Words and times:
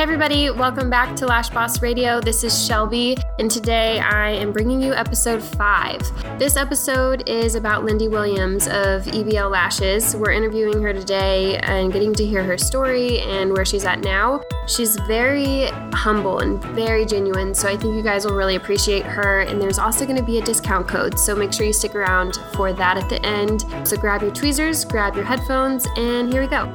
Hey, 0.00 0.04
everybody, 0.04 0.48
welcome 0.48 0.88
back 0.88 1.14
to 1.16 1.26
Lash 1.26 1.50
Boss 1.50 1.82
Radio. 1.82 2.22
This 2.22 2.42
is 2.42 2.66
Shelby, 2.66 3.18
and 3.38 3.50
today 3.50 3.98
I 4.00 4.30
am 4.30 4.50
bringing 4.50 4.80
you 4.80 4.94
episode 4.94 5.42
five. 5.42 6.00
This 6.38 6.56
episode 6.56 7.28
is 7.28 7.54
about 7.54 7.84
Lindy 7.84 8.08
Williams 8.08 8.66
of 8.66 9.02
EBL 9.02 9.50
Lashes. 9.50 10.16
We're 10.16 10.30
interviewing 10.30 10.82
her 10.82 10.94
today 10.94 11.58
and 11.58 11.92
getting 11.92 12.14
to 12.14 12.24
hear 12.24 12.42
her 12.42 12.56
story 12.56 13.20
and 13.20 13.52
where 13.52 13.66
she's 13.66 13.84
at 13.84 14.00
now. 14.00 14.40
She's 14.66 14.96
very 15.00 15.66
humble 15.92 16.38
and 16.38 16.64
very 16.74 17.04
genuine, 17.04 17.52
so 17.52 17.68
I 17.68 17.76
think 17.76 17.94
you 17.94 18.02
guys 18.02 18.24
will 18.24 18.36
really 18.36 18.56
appreciate 18.56 19.04
her. 19.04 19.40
And 19.40 19.60
there's 19.60 19.78
also 19.78 20.06
going 20.06 20.16
to 20.16 20.24
be 20.24 20.38
a 20.38 20.42
discount 20.42 20.88
code, 20.88 21.18
so 21.18 21.36
make 21.36 21.52
sure 21.52 21.66
you 21.66 21.74
stick 21.74 21.94
around 21.94 22.36
for 22.54 22.72
that 22.72 22.96
at 22.96 23.10
the 23.10 23.22
end. 23.26 23.66
So 23.86 23.98
grab 23.98 24.22
your 24.22 24.32
tweezers, 24.32 24.82
grab 24.82 25.14
your 25.14 25.26
headphones, 25.26 25.86
and 25.98 26.32
here 26.32 26.40
we 26.40 26.48
go. 26.48 26.74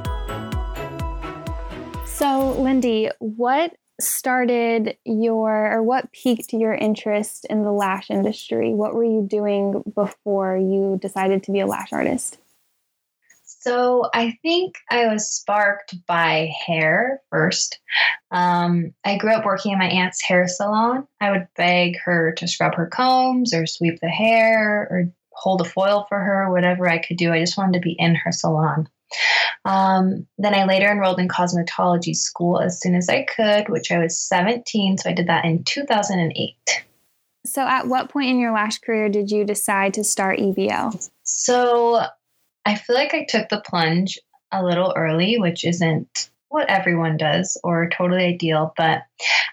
So, 2.16 2.52
Lindy, 2.52 3.10
what 3.18 3.76
started 4.00 4.96
your 5.04 5.70
or 5.70 5.82
what 5.82 6.10
piqued 6.12 6.54
your 6.54 6.72
interest 6.72 7.44
in 7.50 7.62
the 7.62 7.70
lash 7.70 8.08
industry? 8.08 8.72
What 8.72 8.94
were 8.94 9.04
you 9.04 9.26
doing 9.28 9.82
before 9.94 10.56
you 10.56 10.98
decided 10.98 11.42
to 11.42 11.52
be 11.52 11.60
a 11.60 11.66
lash 11.66 11.92
artist? 11.92 12.38
So 13.44 14.08
I 14.14 14.38
think 14.40 14.76
I 14.90 15.08
was 15.08 15.30
sparked 15.30 15.94
by 16.06 16.50
hair 16.66 17.20
first. 17.28 17.80
Um, 18.30 18.94
I 19.04 19.18
grew 19.18 19.34
up 19.34 19.44
working 19.44 19.72
in 19.72 19.78
my 19.78 19.88
aunt's 19.88 20.22
hair 20.22 20.48
salon. 20.48 21.06
I 21.20 21.30
would 21.30 21.48
beg 21.54 21.98
her 21.98 22.32
to 22.38 22.48
scrub 22.48 22.76
her 22.76 22.86
combs 22.86 23.52
or 23.52 23.66
sweep 23.66 24.00
the 24.00 24.08
hair 24.08 24.88
or 24.90 25.12
hold 25.32 25.60
a 25.60 25.64
foil 25.64 26.06
for 26.08 26.18
her, 26.18 26.50
whatever 26.50 26.88
I 26.88 26.96
could 26.96 27.18
do. 27.18 27.30
I 27.30 27.40
just 27.40 27.58
wanted 27.58 27.74
to 27.74 27.84
be 27.86 27.92
in 27.92 28.14
her 28.14 28.32
salon. 28.32 28.88
Um, 29.64 30.26
then 30.38 30.54
I 30.54 30.64
later 30.64 30.90
enrolled 30.90 31.20
in 31.20 31.28
cosmetology 31.28 32.14
school 32.14 32.60
as 32.60 32.80
soon 32.80 32.94
as 32.94 33.08
I 33.08 33.24
could, 33.24 33.68
which 33.68 33.90
I 33.90 33.98
was 33.98 34.18
17. 34.18 34.98
So 34.98 35.10
I 35.10 35.12
did 35.12 35.28
that 35.28 35.44
in 35.44 35.64
2008. 35.64 36.84
So, 37.44 37.62
at 37.62 37.86
what 37.86 38.10
point 38.10 38.28
in 38.28 38.40
your 38.40 38.52
lash 38.52 38.78
career 38.78 39.08
did 39.08 39.30
you 39.30 39.44
decide 39.44 39.94
to 39.94 40.04
start 40.04 40.40
EBL? 40.40 41.08
So, 41.22 42.02
I 42.64 42.74
feel 42.74 42.96
like 42.96 43.14
I 43.14 43.24
took 43.24 43.48
the 43.48 43.60
plunge 43.60 44.18
a 44.50 44.64
little 44.64 44.92
early, 44.96 45.38
which 45.38 45.64
isn't 45.64 46.30
what 46.48 46.68
everyone 46.68 47.16
does 47.16 47.58
or 47.62 47.88
totally 47.88 48.24
ideal, 48.24 48.74
but 48.76 49.02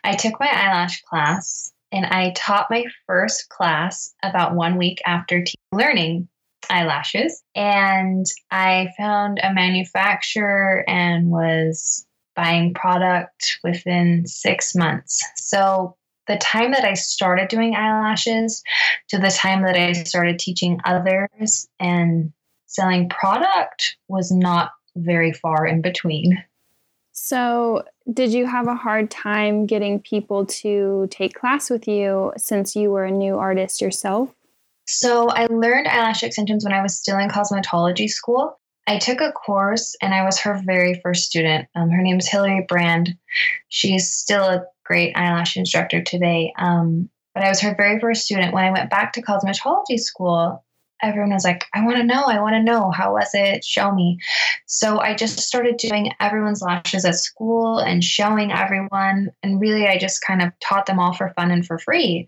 I 0.04 0.14
took 0.14 0.40
my 0.40 0.48
eyelash 0.48 1.04
class 1.04 1.72
and 1.92 2.06
I 2.06 2.34
taught 2.36 2.72
my 2.72 2.86
first 3.06 3.50
class 3.50 4.14
about 4.24 4.56
one 4.56 4.78
week 4.78 5.00
after 5.06 5.44
t- 5.44 5.54
learning 5.72 6.28
eyelashes. 6.70 7.44
And 7.56 8.26
I 8.52 8.90
found 8.98 9.40
a 9.42 9.54
manufacturer 9.54 10.84
and 10.88 11.30
was 11.30 12.06
buying 12.36 12.74
product 12.74 13.60
within 13.64 14.26
six 14.26 14.76
months. 14.76 15.24
So 15.36 15.96
the 16.28 16.38
time 16.38 16.72
that 16.72 16.86
I 16.86 16.94
started 16.94 17.50
doing 17.50 17.76
eyelashes 17.76 18.64
to 19.10 19.18
the 19.18 19.30
time 19.30 19.64
that 19.64 19.76
I 19.76 19.92
started 19.92 20.40
teaching 20.40 20.80
others 20.86 21.68
and 21.80 22.32
selling 22.66 23.10
product 23.10 23.98
was 24.08 24.32
not 24.32 24.72
very 24.96 25.34
far 25.34 25.66
in 25.68 25.82
between. 25.82 26.44
So, 27.16 27.84
did 28.12 28.34
you 28.34 28.48
have 28.48 28.68
a 28.68 28.74
hard 28.74 29.12
time 29.12 29.68
getting 29.68 30.00
people 30.00 30.48
to 30.48 31.08
take 31.12 31.36
class 31.36 31.70
with 31.70 31.88
you 31.88 32.34
since 32.38 32.76
you 32.76 32.90
were 32.90 33.06
a 33.06 33.12
new 33.12 33.38
artist 33.38 33.82
yourself? 33.82 34.34
So 34.86 35.30
I 35.30 35.46
learned 35.48 35.88
eyelash 35.88 36.24
extensions 36.24 36.64
when 36.64 36.74
I 36.74 36.82
was 36.82 36.96
still 36.96 37.18
in 37.18 37.30
cosmetology 37.30 38.10
school. 38.10 38.60
I 38.86 38.98
took 38.98 39.22
a 39.22 39.32
course 39.32 39.96
and 40.02 40.14
I 40.14 40.26
was 40.26 40.40
her 40.40 40.62
very 40.66 41.00
first 41.02 41.24
student. 41.24 41.68
Um, 41.76 41.90
her 41.90 42.02
name 42.02 42.20
is 42.20 42.28
Hillary 42.28 42.66
Brand. 42.68 43.16
She's 43.70 44.12
still 44.12 44.44
a 44.44 44.66
great 44.84 45.16
eyelash 45.16 45.56
instructor 45.56 46.02
today. 46.02 46.54
Um, 46.58 47.10
but 47.34 47.44
I 47.44 47.50
was 47.50 47.62
her 47.62 47.76
very 47.76 48.00
first 48.00 48.26
student. 48.26 48.54
When 48.54 48.66
I 48.66 48.72
went 48.72 48.90
back 48.90 49.14
to 49.14 49.22
cosmetology 49.22 50.00
school, 50.00 50.64
everyone 51.02 51.32
was 51.32 51.46
like, 51.46 51.66
I 51.74 51.84
want 51.84 51.98
to 51.98 52.04
know, 52.04 52.24
I 52.24 52.42
want 52.42 52.54
to 52.56 52.64
know. 52.64 52.92
How 52.92 53.14
was 53.14 53.30
it? 53.34 53.64
Show 53.64 53.94
me. 53.94 54.20
So 54.66 55.00
I 55.00 55.16
just 55.16 55.40
started 55.40 55.78
doing 55.78 56.12
everyone's 56.20 56.62
lashes 56.62 57.06
at 57.06 57.16
school 57.16 57.80
and 57.80 58.04
showing 58.04 58.52
everyone. 58.52 59.32
And 59.42 59.60
really, 59.60 59.88
I 59.88 59.98
just 59.98 60.24
kind 60.24 60.42
of 60.42 60.52
taught 60.60 60.86
them 60.86 61.00
all 61.00 61.14
for 61.14 61.34
fun 61.36 61.52
and 61.52 61.66
for 61.66 61.80
free 61.80 62.28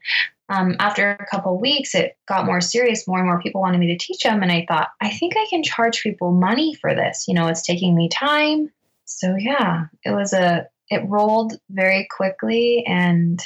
um, 0.50 0.75
after 0.79 1.11
a 1.11 1.25
couple 1.25 1.59
weeks, 1.59 1.95
it 1.95 2.17
got 2.28 2.45
more 2.45 2.61
serious. 2.61 3.07
More 3.07 3.19
and 3.19 3.28
more 3.28 3.41
people 3.41 3.61
wanted 3.61 3.79
me 3.79 3.88
to 3.88 3.97
teach 3.97 4.22
them. 4.22 4.41
And 4.44 4.51
I 4.51 4.66
thought, 4.67 4.89
I 5.01 5.09
think 5.09 5.35
I 5.35 5.45
can 5.50 5.63
charge 5.63 6.03
people 6.03 6.31
money 6.31 6.75
for 6.75 6.94
this. 6.94 7.25
You 7.28 7.33
know, 7.33 7.47
it's 7.47 7.63
taking 7.63 7.95
me 7.95 8.09
time. 8.09 8.72
So, 9.06 9.35
yeah, 9.38 9.85
it 10.03 10.11
was 10.11 10.33
a, 10.33 10.67
it 10.89 11.07
rolled 11.07 11.53
very 11.69 12.07
quickly 12.16 12.83
and 12.88 13.41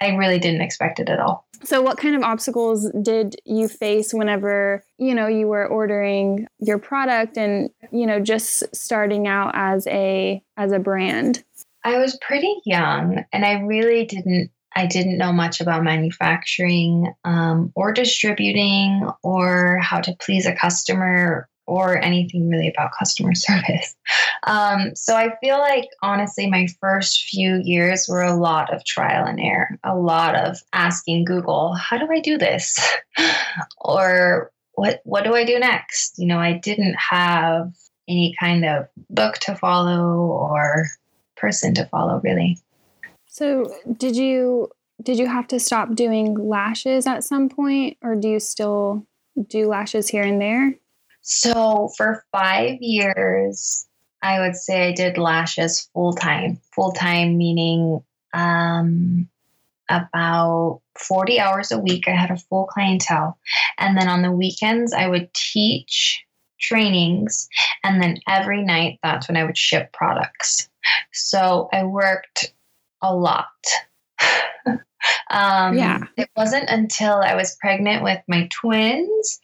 I 0.00 0.16
really 0.16 0.38
didn't 0.38 0.62
expect 0.62 0.98
it 0.98 1.08
at 1.08 1.20
all. 1.20 1.46
So 1.64 1.80
what 1.80 1.96
kind 1.96 2.16
of 2.16 2.22
obstacles 2.22 2.90
did 3.02 3.36
you 3.44 3.68
face 3.68 4.12
whenever, 4.12 4.84
you 4.98 5.14
know, 5.14 5.28
you 5.28 5.46
were 5.46 5.66
ordering 5.66 6.48
your 6.58 6.78
product 6.78 7.36
and, 7.38 7.70
you 7.92 8.06
know, 8.06 8.18
just 8.18 8.64
starting 8.74 9.28
out 9.28 9.52
as 9.54 9.86
a 9.86 10.42
as 10.56 10.72
a 10.72 10.80
brand? 10.80 11.44
I 11.84 11.98
was 11.98 12.18
pretty 12.20 12.52
young 12.64 13.24
and 13.32 13.44
I 13.44 13.60
really 13.60 14.04
didn't 14.04 14.50
I 14.74 14.86
didn't 14.86 15.18
know 15.18 15.32
much 15.32 15.60
about 15.60 15.84
manufacturing 15.84 17.12
um, 17.24 17.72
or 17.74 17.92
distributing 17.92 19.08
or 19.22 19.78
how 19.78 20.00
to 20.00 20.16
please 20.20 20.46
a 20.46 20.54
customer 20.54 21.48
or 21.66 21.96
anything 22.02 22.48
really 22.48 22.68
about 22.68 22.90
customer 22.98 23.34
service. 23.36 23.94
Um, 24.44 24.94
so 24.94 25.16
I 25.16 25.34
feel 25.40 25.58
like 25.58 25.88
honestly, 26.02 26.48
my 26.48 26.66
first 26.80 27.24
few 27.24 27.60
years 27.64 28.06
were 28.08 28.22
a 28.22 28.34
lot 28.34 28.72
of 28.74 28.84
trial 28.84 29.26
and 29.26 29.40
error, 29.40 29.78
a 29.84 29.96
lot 29.96 30.34
of 30.34 30.58
asking 30.72 31.24
Google, 31.24 31.74
how 31.74 31.98
do 31.98 32.08
I 32.10 32.20
do 32.20 32.38
this? 32.38 32.78
or 33.78 34.50
what 34.74 35.00
what 35.04 35.24
do 35.24 35.34
I 35.34 35.44
do 35.44 35.58
next? 35.58 36.18
You 36.18 36.26
know, 36.26 36.38
I 36.38 36.54
didn't 36.54 36.94
have 36.94 37.72
any 38.08 38.34
kind 38.40 38.64
of 38.64 38.88
book 39.10 39.34
to 39.40 39.54
follow 39.54 40.26
or 40.26 40.86
person 41.36 41.74
to 41.74 41.86
follow 41.86 42.20
really. 42.24 42.58
So, 43.32 43.74
did 43.96 44.14
you 44.14 44.68
did 45.02 45.18
you 45.18 45.26
have 45.26 45.46
to 45.48 45.58
stop 45.58 45.94
doing 45.94 46.34
lashes 46.34 47.06
at 47.06 47.24
some 47.24 47.48
point 47.48 47.96
or 48.02 48.14
do 48.14 48.28
you 48.28 48.38
still 48.38 49.06
do 49.48 49.68
lashes 49.68 50.06
here 50.06 50.22
and 50.22 50.38
there? 50.38 50.74
So, 51.22 51.88
for 51.96 52.26
5 52.30 52.82
years, 52.82 53.86
I 54.20 54.38
would 54.38 54.54
say 54.54 54.88
I 54.88 54.92
did 54.92 55.16
lashes 55.16 55.88
full 55.94 56.12
time. 56.12 56.60
Full 56.74 56.92
time 56.92 57.38
meaning 57.38 58.04
um 58.34 59.26
about 59.88 60.82
40 60.98 61.40
hours 61.40 61.72
a 61.72 61.78
week. 61.78 62.08
I 62.08 62.10
had 62.10 62.30
a 62.30 62.36
full 62.36 62.66
clientele. 62.66 63.38
And 63.78 63.96
then 63.96 64.08
on 64.08 64.20
the 64.20 64.30
weekends, 64.30 64.92
I 64.92 65.08
would 65.08 65.32
teach 65.32 66.22
trainings. 66.60 67.48
And 67.82 68.02
then 68.02 68.18
every 68.28 68.62
night, 68.62 68.98
that's 69.02 69.26
when 69.26 69.38
I 69.38 69.44
would 69.44 69.56
ship 69.56 69.90
products. 69.94 70.68
So 71.12 71.70
I 71.72 71.84
worked 71.84 72.52
a 73.02 73.14
lot. 73.14 73.48
um, 75.30 75.76
yeah. 75.76 76.04
It 76.16 76.30
wasn't 76.36 76.70
until 76.70 77.16
I 77.16 77.34
was 77.34 77.56
pregnant 77.60 78.02
with 78.02 78.20
my 78.28 78.48
twins 78.52 79.40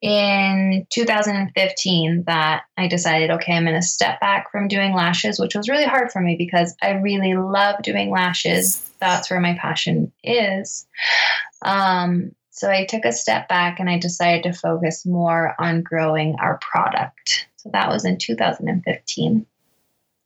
in 0.00 0.84
2015 0.90 2.24
that 2.26 2.62
I 2.76 2.88
decided, 2.88 3.30
okay, 3.30 3.54
I'm 3.54 3.64
going 3.64 3.80
to 3.80 3.82
step 3.86 4.20
back 4.20 4.50
from 4.50 4.66
doing 4.66 4.92
lashes, 4.92 5.38
which 5.38 5.54
was 5.54 5.68
really 5.68 5.84
hard 5.84 6.10
for 6.10 6.20
me 6.20 6.34
because 6.36 6.74
I 6.82 6.90
really 6.92 7.34
love 7.34 7.82
doing 7.82 8.10
lashes. 8.10 8.90
That's 9.00 9.30
where 9.30 9.40
my 9.40 9.56
passion 9.60 10.12
is. 10.24 10.86
Um, 11.62 12.34
so 12.50 12.68
I 12.68 12.84
took 12.84 13.04
a 13.04 13.12
step 13.12 13.48
back 13.48 13.78
and 13.80 13.88
I 13.88 13.98
decided 13.98 14.42
to 14.42 14.52
focus 14.52 15.06
more 15.06 15.54
on 15.58 15.82
growing 15.82 16.36
our 16.40 16.58
product. 16.58 17.46
So 17.56 17.70
that 17.72 17.88
was 17.88 18.04
in 18.04 18.18
2015. 18.18 19.46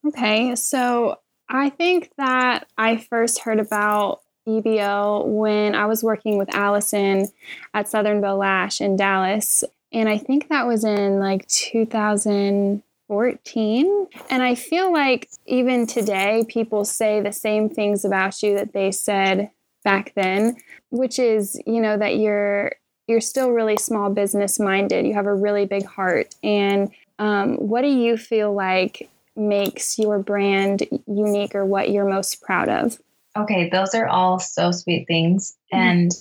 Okay, 0.07 0.55
so 0.57 1.19
I 1.49 1.71
think 1.71 2.11
that 2.19 2.67
I 2.77 2.97
first 2.97 3.39
heard 3.41 3.61
about 3.61 4.21
EBL 4.47 5.27
when 5.27 5.75
I 5.75 5.87
was 5.87 6.05
working 6.05 6.39
with 6.39 6.55
Allison 6.55 7.29
at 7.75 7.89
Southern 7.89 8.21
Belle 8.21 8.39
Lash 8.39 8.81
in 8.81 8.95
Dallas. 8.97 9.65
And 9.93 10.09
I 10.09 10.19
think 10.19 10.49
that 10.49 10.67
was 10.67 10.85
in 10.85 11.19
like 11.19 11.49
2014. 11.49 14.07
And 14.31 14.43
I 14.43 14.55
feel 14.55 14.91
like 14.93 15.29
even 15.47 15.87
today, 15.87 16.45
people 16.49 16.85
say 16.85 17.21
the 17.21 17.33
same 17.33 17.69
things 17.69 18.05
about 18.05 18.41
you 18.43 18.55
that 18.57 18.73
they 18.73 18.93
said 18.93 19.51
back 19.85 20.13
then, 20.15 20.57
which 20.91 21.19
is, 21.19 21.61
you 21.67 21.81
know, 21.81 21.97
that 21.97 22.19
you're 22.19 22.73
you're 23.09 23.21
still 23.21 23.53
really 23.53 23.77
small 23.77 24.11
business 24.11 24.59
minded. 24.59 25.07
You 25.07 25.15
have 25.15 25.27
a 25.27 25.35
really 25.35 25.65
big 25.65 25.87
heart. 25.87 26.35
And 26.43 26.91
um, 27.21 27.55
what 27.57 27.83
do 27.83 27.89
you 27.89 28.17
feel 28.17 28.53
like 28.53 29.09
makes 29.37 29.99
your 29.99 30.19
brand 30.19 30.87
unique 31.07 31.55
or 31.55 31.65
what 31.65 31.91
you're 31.91 32.09
most 32.09 32.43
proud 32.43 32.69
of? 32.69 32.99
Okay, 33.37 33.69
those 33.69 33.95
are 33.95 34.09
all 34.09 34.39
so 34.39 34.71
sweet 34.71 35.07
things. 35.07 35.57
Mm-hmm. 35.73 35.83
And 35.83 36.13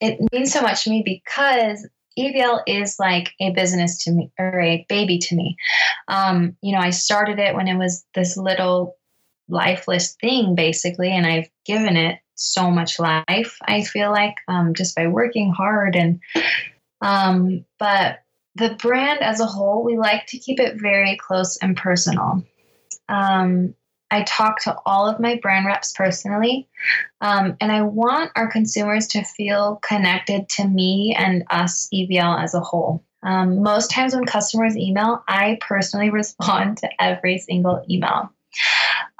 it 0.00 0.18
means 0.32 0.52
so 0.52 0.62
much 0.62 0.84
to 0.84 0.90
me 0.90 1.02
because 1.04 1.86
EBL 2.18 2.62
is 2.66 2.96
like 2.98 3.32
a 3.40 3.50
business 3.50 4.04
to 4.04 4.12
me 4.12 4.30
or 4.38 4.60
a 4.60 4.86
baby 4.88 5.18
to 5.18 5.34
me. 5.34 5.56
Um, 6.08 6.56
you 6.62 6.72
know, 6.72 6.80
I 6.80 6.90
started 6.90 7.38
it 7.38 7.54
when 7.54 7.68
it 7.68 7.76
was 7.76 8.04
this 8.14 8.36
little 8.36 8.96
lifeless 9.48 10.14
thing 10.20 10.54
basically, 10.54 11.10
and 11.10 11.26
I've 11.26 11.48
given 11.64 11.96
it 11.96 12.18
so 12.34 12.70
much 12.70 12.98
life. 12.98 13.58
I 13.62 13.82
feel 13.82 14.10
like 14.10 14.36
um, 14.48 14.74
just 14.74 14.94
by 14.94 15.06
working 15.06 15.52
hard 15.52 15.96
and 15.96 16.20
um, 17.00 17.64
but 17.78 18.20
the 18.56 18.74
brand 18.80 19.20
as 19.20 19.40
a 19.40 19.46
whole, 19.46 19.84
we 19.84 19.96
like 19.96 20.26
to 20.28 20.38
keep 20.38 20.58
it 20.60 20.80
very 20.80 21.16
close 21.16 21.56
and 21.58 21.76
personal. 21.76 22.42
Um, 23.08 23.74
I 24.10 24.22
talk 24.22 24.60
to 24.62 24.76
all 24.86 25.08
of 25.08 25.20
my 25.20 25.36
brand 25.42 25.66
reps 25.66 25.92
personally, 25.92 26.68
um, 27.20 27.56
and 27.60 27.72
I 27.72 27.82
want 27.82 28.30
our 28.36 28.50
consumers 28.50 29.08
to 29.08 29.24
feel 29.24 29.80
connected 29.86 30.48
to 30.50 30.66
me 30.66 31.14
and 31.18 31.44
us, 31.50 31.88
EBL, 31.92 32.42
as 32.42 32.54
a 32.54 32.60
whole. 32.60 33.04
Um, 33.22 33.62
most 33.62 33.90
times 33.90 34.14
when 34.14 34.24
customers 34.24 34.76
email, 34.76 35.24
I 35.26 35.58
personally 35.60 36.10
respond 36.22 36.78
to 36.78 36.88
every 37.00 37.38
single 37.38 37.84
email. 37.90 38.30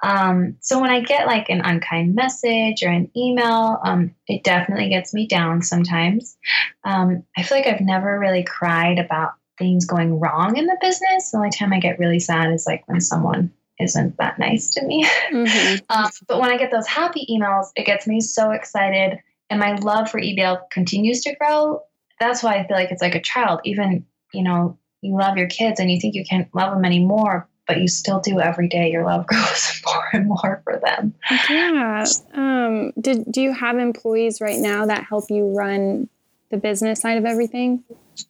Um, 0.02 0.56
so 0.60 0.80
when 0.80 0.90
I 0.90 1.00
get 1.00 1.26
like 1.26 1.48
an 1.48 1.62
unkind 1.62 2.14
message 2.14 2.82
or 2.82 2.88
an 2.88 3.10
email, 3.16 3.80
um, 3.84 4.14
it 4.26 4.44
definitely 4.44 4.88
gets 4.88 5.14
me 5.14 5.26
down 5.26 5.62
sometimes. 5.62 6.36
Um, 6.84 7.22
I 7.36 7.42
feel 7.42 7.58
like 7.58 7.66
I've 7.66 7.80
never 7.80 8.18
really 8.18 8.44
cried 8.44 8.98
about 8.98 9.32
things 9.58 9.86
going 9.86 10.20
wrong 10.20 10.56
in 10.56 10.66
the 10.66 10.76
business. 10.80 11.30
The 11.30 11.38
only 11.38 11.50
time 11.50 11.72
I 11.72 11.80
get 11.80 11.98
really 11.98 12.20
sad 12.20 12.52
is 12.52 12.66
like 12.66 12.86
when 12.86 13.00
someone 13.00 13.52
isn't 13.78 14.16
that 14.18 14.38
nice 14.38 14.68
to 14.70 14.84
me. 14.84 15.06
Mm-hmm. 15.32 15.76
um, 15.90 16.10
but 16.28 16.40
when 16.40 16.50
I 16.50 16.56
get 16.56 16.70
those 16.70 16.86
happy 16.86 17.26
emails, 17.30 17.66
it 17.76 17.86
gets 17.86 18.06
me 18.06 18.20
so 18.20 18.50
excited. 18.50 19.18
And 19.50 19.60
my 19.60 19.74
love 19.76 20.10
for 20.10 20.20
EBL 20.20 20.70
continues 20.70 21.20
to 21.22 21.34
grow. 21.36 21.80
That's 22.20 22.42
why 22.42 22.54
I 22.54 22.66
feel 22.66 22.76
like 22.76 22.90
it's 22.90 23.02
like 23.02 23.14
a 23.14 23.20
child. 23.20 23.60
Even, 23.64 24.04
you 24.32 24.42
know, 24.42 24.78
you 25.02 25.16
love 25.16 25.36
your 25.36 25.48
kids 25.48 25.78
and 25.78 25.90
you 25.90 26.00
think 26.00 26.14
you 26.14 26.24
can't 26.28 26.52
love 26.54 26.74
them 26.74 26.84
anymore, 26.84 27.48
but 27.66 27.78
you 27.80 27.88
still 27.88 28.20
do 28.20 28.40
every 28.40 28.68
day. 28.68 28.90
Your 28.90 29.04
love 29.04 29.26
grows 29.28 29.82
more 29.84 30.04
and 30.12 30.28
more 30.28 30.62
for 30.64 30.80
them. 30.82 31.14
Yeah. 31.48 32.04
Um, 32.34 32.92
did, 33.00 33.30
do 33.30 33.40
you 33.40 33.52
have 33.52 33.78
employees 33.78 34.40
right 34.40 34.58
now 34.58 34.86
that 34.86 35.04
help 35.04 35.30
you 35.30 35.54
run 35.56 36.08
the 36.50 36.56
business 36.56 37.00
side 37.00 37.18
of 37.18 37.24
everything? 37.24 37.82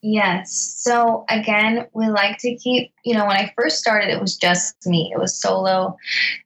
Yes. 0.02 0.52
So 0.78 1.24
again, 1.28 1.86
we 1.92 2.08
like 2.08 2.38
to 2.38 2.56
keep, 2.56 2.92
you 3.04 3.14
know, 3.14 3.26
when 3.26 3.36
I 3.36 3.52
first 3.56 3.78
started, 3.78 4.10
it 4.10 4.20
was 4.20 4.36
just 4.36 4.86
me. 4.86 5.12
It 5.14 5.18
was 5.18 5.38
solo. 5.38 5.96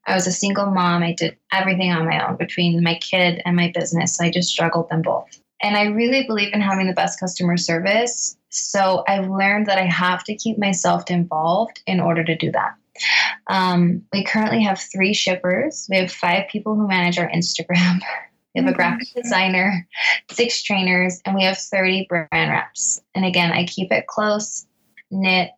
I 0.07 0.15
was 0.15 0.27
a 0.27 0.33
single 0.33 0.67
mom. 0.67 1.03
I 1.03 1.13
did 1.13 1.37
everything 1.53 1.91
on 1.93 2.07
my 2.07 2.27
own 2.27 2.37
between 2.37 2.83
my 2.83 2.97
kid 2.97 3.41
and 3.45 3.57
my 3.57 3.73
business. 3.75 4.21
I 4.21 4.31
just 4.31 4.51
struggled 4.51 4.91
them 4.91 5.03
both. 5.03 5.41
And 5.63 5.77
I 5.77 5.85
really 5.85 6.27
believe 6.27 6.53
in 6.53 6.61
having 6.61 6.87
the 6.87 6.95
best 6.95 7.21
customer 7.21 7.57
service. 7.57 8.37
So 8.49 9.05
I've 9.07 9.29
learned 9.29 9.67
that 9.67 9.79
I 9.79 9.87
have 9.87 10.25
to 10.25 10.35
keep 10.35 10.59
myself 10.59 11.11
involved 11.11 11.83
in 11.87 12.01
order 12.01 12.25
to 12.25 12.37
do 12.37 12.51
that. 12.53 12.75
Um, 13.47 14.03
we 14.13 14.25
currently 14.25 14.63
have 14.63 14.81
three 14.81 15.15
shippers. 15.15 15.87
We 15.91 15.99
have 15.99 16.13
five 16.13 16.49
people 16.49 16.75
who 16.75 16.89
manage 16.89 17.19
our 17.19 17.29
Instagram. 17.29 18.01
We 18.53 18.63
have 18.63 18.71
a 18.71 18.75
graphic 18.75 19.07
designer, 19.15 19.87
six 20.33 20.65
trainers, 20.65 21.21
and 21.25 21.37
we 21.37 21.45
have 21.45 21.57
30 21.57 22.07
brand 22.09 22.29
reps. 22.33 23.01
And 23.15 23.25
again, 23.25 23.53
I 23.53 23.65
keep 23.65 23.93
it 23.93 24.09
close, 24.09 24.67
knit. 25.09 25.53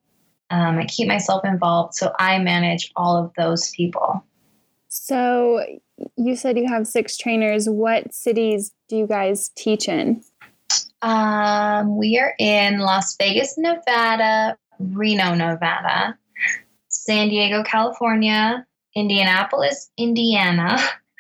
Um, 0.51 0.79
I 0.79 0.85
keep 0.85 1.09
myself 1.09 1.43
involved. 1.47 1.95
So 1.95 2.13
I 2.19 2.39
manage 2.39 2.93
all 2.95 3.17
of 3.17 3.33
those 3.35 3.71
people. 3.71 4.23
So 4.89 5.65
you 6.19 6.37
said 6.37 6.59
you 6.59 6.69
have 6.69 6.87
six 6.87 7.17
trainers. 7.17 7.67
What 7.67 8.13
cities 8.13 8.73
do 8.91 8.97
you 8.99 9.07
guys 9.07 9.51
teach 9.57 9.89
in? 9.89 10.23
Um, 11.01 11.97
we 11.97 12.19
are 12.19 12.35
in 12.39 12.79
Las 12.79 13.17
Vegas, 13.17 13.57
Nevada, 13.57 14.59
Reno, 14.79 15.35
Nevada, 15.35 16.19
San 17.05 17.31
Diego, 17.31 17.65
California, 17.65 18.65
Indianapolis, 18.95 19.91
Indiana, 19.97 20.79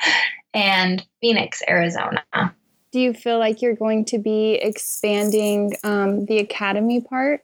and 0.55 1.05
Phoenix, 1.21 1.61
Arizona. 1.69 2.23
Do 2.93 3.01
you 3.01 3.13
feel 3.13 3.41
like 3.41 3.63
you're 3.63 3.75
going 3.75 4.05
to 4.07 4.19
be 4.19 4.55
expanding 4.55 5.73
um, 5.83 6.27
the 6.27 6.39
academy 6.39 7.01
part 7.01 7.41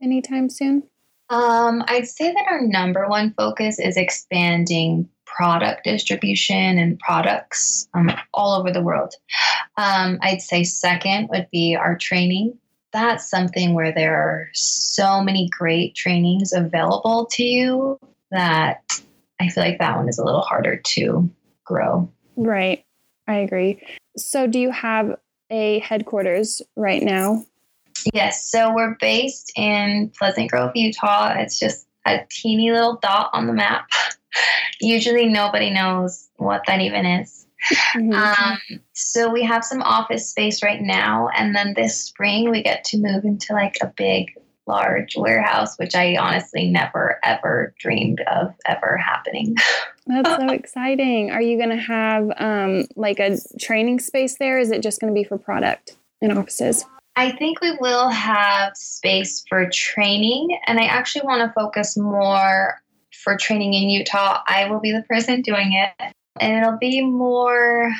anytime 0.00 0.48
soon? 0.48 0.84
Um, 1.28 1.84
I'd 1.86 2.08
say 2.08 2.32
that 2.32 2.46
our 2.50 2.62
number 2.62 3.08
one 3.08 3.34
focus 3.36 3.78
is 3.78 3.98
expanding 3.98 5.08
product 5.26 5.84
distribution 5.84 6.78
and 6.78 6.98
products 6.98 7.88
um, 7.92 8.10
all 8.32 8.58
over 8.58 8.72
the 8.72 8.82
world. 8.82 9.14
Um, 9.76 10.18
I'd 10.22 10.40
say 10.40 10.64
second 10.64 11.28
would 11.28 11.48
be 11.50 11.76
our 11.76 11.96
training. 11.96 12.56
That's 12.92 13.28
something 13.28 13.74
where 13.74 13.92
there 13.92 14.14
are 14.14 14.48
so 14.52 15.22
many 15.22 15.48
great 15.48 15.94
trainings 15.94 16.52
available 16.52 17.26
to 17.32 17.42
you 17.42 17.98
that 18.30 18.82
I 19.40 19.48
feel 19.48 19.64
like 19.64 19.78
that 19.78 19.96
one 19.96 20.08
is 20.08 20.18
a 20.18 20.24
little 20.24 20.42
harder 20.42 20.76
to 20.76 21.30
grow. 21.64 22.10
Right. 22.36 22.84
I 23.26 23.36
agree. 23.36 23.82
So, 24.16 24.46
do 24.46 24.58
you 24.58 24.70
have 24.70 25.16
a 25.50 25.78
headquarters 25.80 26.60
right 26.76 27.02
now? 27.02 27.44
Yes. 28.12 28.50
So, 28.50 28.74
we're 28.74 28.96
based 29.00 29.52
in 29.56 30.12
Pleasant 30.18 30.50
Grove, 30.50 30.72
Utah. 30.74 31.34
It's 31.36 31.58
just 31.58 31.86
a 32.06 32.20
teeny 32.30 32.72
little 32.72 32.98
dot 33.00 33.30
on 33.32 33.46
the 33.46 33.52
map. 33.52 33.88
Usually, 34.80 35.26
nobody 35.26 35.70
knows 35.70 36.28
what 36.36 36.62
that 36.66 36.80
even 36.80 37.06
is. 37.06 37.41
Mm-hmm. 37.94 38.12
Um, 38.12 38.80
so, 38.92 39.30
we 39.30 39.42
have 39.44 39.64
some 39.64 39.82
office 39.82 40.28
space 40.28 40.62
right 40.62 40.80
now. 40.80 41.28
And 41.36 41.54
then 41.54 41.74
this 41.74 41.98
spring, 41.98 42.50
we 42.50 42.62
get 42.62 42.84
to 42.84 42.98
move 42.98 43.24
into 43.24 43.52
like 43.52 43.76
a 43.82 43.92
big 43.96 44.32
large 44.66 45.16
warehouse, 45.16 45.76
which 45.76 45.94
I 45.94 46.16
honestly 46.16 46.70
never 46.70 47.18
ever 47.22 47.74
dreamed 47.78 48.20
of 48.32 48.54
ever 48.66 48.96
happening. 48.96 49.56
That's 50.06 50.28
so 50.28 50.48
exciting. 50.48 51.30
Are 51.30 51.42
you 51.42 51.56
going 51.56 51.70
to 51.70 51.76
have 51.76 52.30
um, 52.36 52.84
like 52.96 53.20
a 53.20 53.38
training 53.60 54.00
space 54.00 54.36
there? 54.38 54.58
Is 54.58 54.70
it 54.70 54.82
just 54.82 55.00
going 55.00 55.12
to 55.12 55.18
be 55.18 55.24
for 55.24 55.38
product 55.38 55.96
and 56.20 56.36
offices? 56.36 56.84
I 57.14 57.32
think 57.32 57.60
we 57.60 57.76
will 57.78 58.08
have 58.08 58.76
space 58.76 59.44
for 59.48 59.68
training, 59.70 60.58
and 60.66 60.80
I 60.80 60.84
actually 60.84 61.26
want 61.26 61.42
to 61.42 61.52
focus 61.52 61.96
more 61.96 62.80
for 63.22 63.36
training 63.36 63.74
in 63.74 63.90
Utah. 63.90 64.40
I 64.46 64.70
will 64.70 64.80
be 64.80 64.92
the 64.92 65.02
person 65.02 65.42
doing 65.42 65.72
it, 65.74 66.14
and 66.40 66.56
it'll 66.56 66.78
be 66.78 67.02
more 67.02 67.92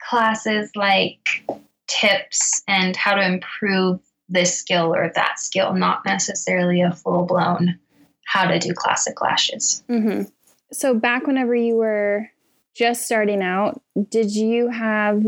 classes 0.00 0.70
like 0.76 1.44
tips 1.86 2.62
and 2.68 2.96
how 2.96 3.14
to 3.14 3.24
improve 3.24 4.00
this 4.28 4.58
skill 4.58 4.94
or 4.94 5.10
that 5.14 5.38
skill, 5.38 5.74
not 5.74 6.04
necessarily 6.04 6.82
a 6.82 6.92
full 6.92 7.24
blown 7.24 7.78
how 8.26 8.46
to 8.46 8.58
do 8.58 8.74
classic 8.74 9.20
lashes. 9.22 9.82
Mm-hmm. 9.88 10.24
So, 10.70 10.94
back 10.94 11.26
whenever 11.26 11.54
you 11.54 11.76
were 11.76 12.30
just 12.74 13.06
starting 13.06 13.42
out, 13.42 13.80
did 14.10 14.34
you 14.34 14.68
have, 14.68 15.26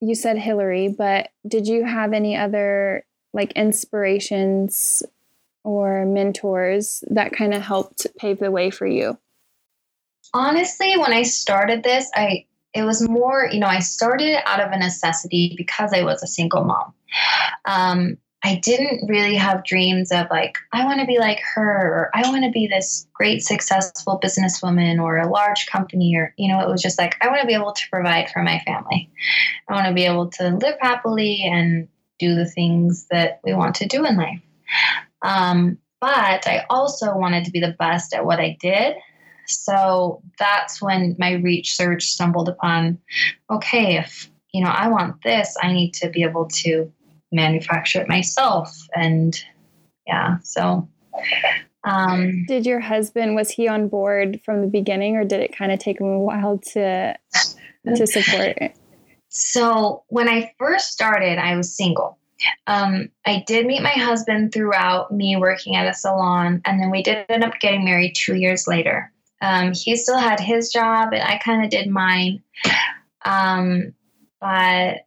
you 0.00 0.14
said 0.14 0.36
Hillary, 0.36 0.88
but 0.88 1.30
did 1.48 1.66
you 1.66 1.84
have 1.84 2.12
any 2.12 2.36
other 2.36 3.04
like 3.32 3.52
inspirations 3.52 5.02
or 5.64 6.04
mentors 6.04 7.02
that 7.08 7.32
kind 7.32 7.54
of 7.54 7.62
helped 7.62 8.06
pave 8.18 8.38
the 8.38 8.50
way 8.50 8.70
for 8.70 8.86
you? 8.86 9.18
Honestly, 10.34 10.98
when 10.98 11.12
I 11.12 11.22
started 11.22 11.82
this, 11.82 12.10
I 12.14 12.46
it 12.74 12.82
was 12.82 13.08
more, 13.08 13.48
you 13.50 13.60
know, 13.60 13.68
I 13.68 13.78
started 13.78 14.36
out 14.48 14.60
of 14.60 14.72
a 14.72 14.78
necessity 14.78 15.54
because 15.56 15.92
I 15.92 16.02
was 16.02 16.22
a 16.22 16.26
single 16.26 16.64
mom. 16.64 16.92
Um, 17.66 18.18
I 18.42 18.56
didn't 18.56 19.08
really 19.08 19.36
have 19.36 19.64
dreams 19.64 20.10
of 20.10 20.26
like, 20.30 20.58
I 20.72 20.84
want 20.84 21.00
to 21.00 21.06
be 21.06 21.18
like 21.18 21.40
her, 21.54 21.62
or 21.62 22.10
I 22.14 22.28
want 22.28 22.44
to 22.44 22.50
be 22.50 22.66
this 22.66 23.06
great, 23.14 23.42
successful 23.42 24.20
businesswoman 24.22 25.00
or 25.00 25.18
a 25.18 25.30
large 25.30 25.66
company, 25.66 26.14
or, 26.16 26.34
you 26.36 26.48
know, 26.48 26.60
it 26.60 26.68
was 26.68 26.82
just 26.82 26.98
like, 26.98 27.16
I 27.22 27.28
want 27.28 27.40
to 27.40 27.46
be 27.46 27.54
able 27.54 27.72
to 27.72 27.90
provide 27.90 28.28
for 28.28 28.42
my 28.42 28.60
family. 28.66 29.08
I 29.68 29.72
want 29.72 29.86
to 29.86 29.94
be 29.94 30.04
able 30.04 30.28
to 30.30 30.50
live 30.50 30.76
happily 30.80 31.42
and 31.44 31.88
do 32.18 32.34
the 32.34 32.44
things 32.44 33.06
that 33.10 33.40
we 33.44 33.54
want 33.54 33.76
to 33.76 33.86
do 33.86 34.04
in 34.04 34.16
life. 34.16 34.42
Um, 35.22 35.78
but 36.00 36.46
I 36.46 36.66
also 36.68 37.16
wanted 37.16 37.44
to 37.44 37.50
be 37.50 37.60
the 37.60 37.76
best 37.78 38.12
at 38.12 38.26
what 38.26 38.40
I 38.40 38.58
did. 38.60 38.96
So 39.46 40.22
that's 40.38 40.80
when 40.80 41.16
my 41.18 41.32
reach 41.32 41.76
search 41.76 42.04
stumbled 42.04 42.48
upon 42.48 42.98
okay, 43.50 43.98
if, 43.98 44.30
you 44.52 44.64
know, 44.64 44.70
I 44.70 44.88
want 44.88 45.22
this, 45.22 45.56
I 45.62 45.72
need 45.72 45.92
to 45.94 46.08
be 46.08 46.22
able 46.22 46.46
to 46.46 46.90
manufacture 47.32 48.00
it 48.00 48.08
myself. 48.08 48.76
And 48.94 49.38
yeah, 50.06 50.38
so. 50.42 50.88
Um, 51.84 52.44
did 52.46 52.64
your 52.64 52.80
husband 52.80 53.34
was 53.34 53.50
he 53.50 53.68
on 53.68 53.88
board 53.88 54.40
from 54.44 54.62
the 54.62 54.66
beginning, 54.68 55.16
or 55.16 55.24
did 55.24 55.40
it 55.40 55.54
kind 55.54 55.70
of 55.70 55.78
take 55.78 56.00
him 56.00 56.06
a 56.06 56.18
while 56.18 56.58
to 56.72 57.14
to 57.94 58.06
support 58.06 58.56
it? 58.56 58.74
So 59.28 60.04
when 60.08 60.28
I 60.28 60.52
first 60.58 60.92
started, 60.92 61.38
I 61.38 61.56
was 61.56 61.76
single. 61.76 62.18
Um, 62.66 63.10
I 63.26 63.44
did 63.46 63.66
meet 63.66 63.82
my 63.82 63.90
husband 63.90 64.52
throughout 64.52 65.12
me 65.12 65.36
working 65.36 65.76
at 65.76 65.86
a 65.86 65.92
salon, 65.92 66.62
and 66.64 66.80
then 66.80 66.90
we 66.90 67.02
did 67.02 67.26
end 67.28 67.44
up 67.44 67.58
getting 67.60 67.84
married 67.84 68.14
two 68.14 68.36
years 68.36 68.66
later. 68.66 69.12
Um, 69.44 69.72
he 69.74 69.96
still 69.96 70.18
had 70.18 70.40
his 70.40 70.72
job, 70.72 71.12
and 71.12 71.22
I 71.22 71.38
kind 71.38 71.64
of 71.64 71.70
did 71.70 71.88
mine. 71.88 72.42
Um, 73.24 73.94
but 74.40 75.06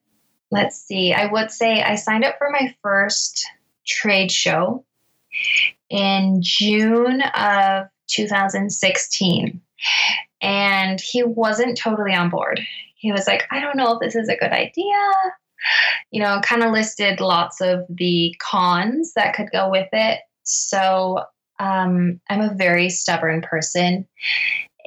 let's 0.52 0.78
see, 0.80 1.14
I 1.14 1.32
would 1.32 1.52
say 1.52 1.82
I 1.82 1.96
signed 1.96 2.26
up 2.26 2.38
for 2.38 2.50
my 2.50 2.76
first 2.82 3.46
trade 3.86 4.32
show 4.32 4.86
in 5.90 6.40
June 6.42 7.22
of 7.22 7.88
2016. 8.08 9.62
And 10.42 10.88
and 10.88 11.02
he 11.02 11.24
wasn't 11.24 11.78
totally 11.78 12.14
on 12.14 12.30
board. 12.30 12.60
He 12.96 13.12
was 13.12 13.28
like, 13.28 13.44
I 13.52 13.60
don't 13.60 13.78
know 13.78 13.94
if 13.94 14.00
this 14.00 14.16
is 14.16 14.30
a 14.30 14.38
good 14.38 14.52
idea. 14.52 14.96
You 16.12 16.22
know, 16.22 16.40
kind 16.42 16.64
of 16.64 16.72
listed 16.72 17.20
lots 17.20 17.62
of 17.62 17.86
the 17.90 18.34
cons 18.40 19.14
that 19.14 19.36
could 19.36 19.52
go 19.52 19.70
with 19.70 19.90
it. 19.92 20.20
So 20.44 21.24
um, 21.60 22.20
I'm 22.30 22.42
a 22.42 22.54
very 22.54 22.90
stubborn 22.90 23.42
person. 23.42 24.08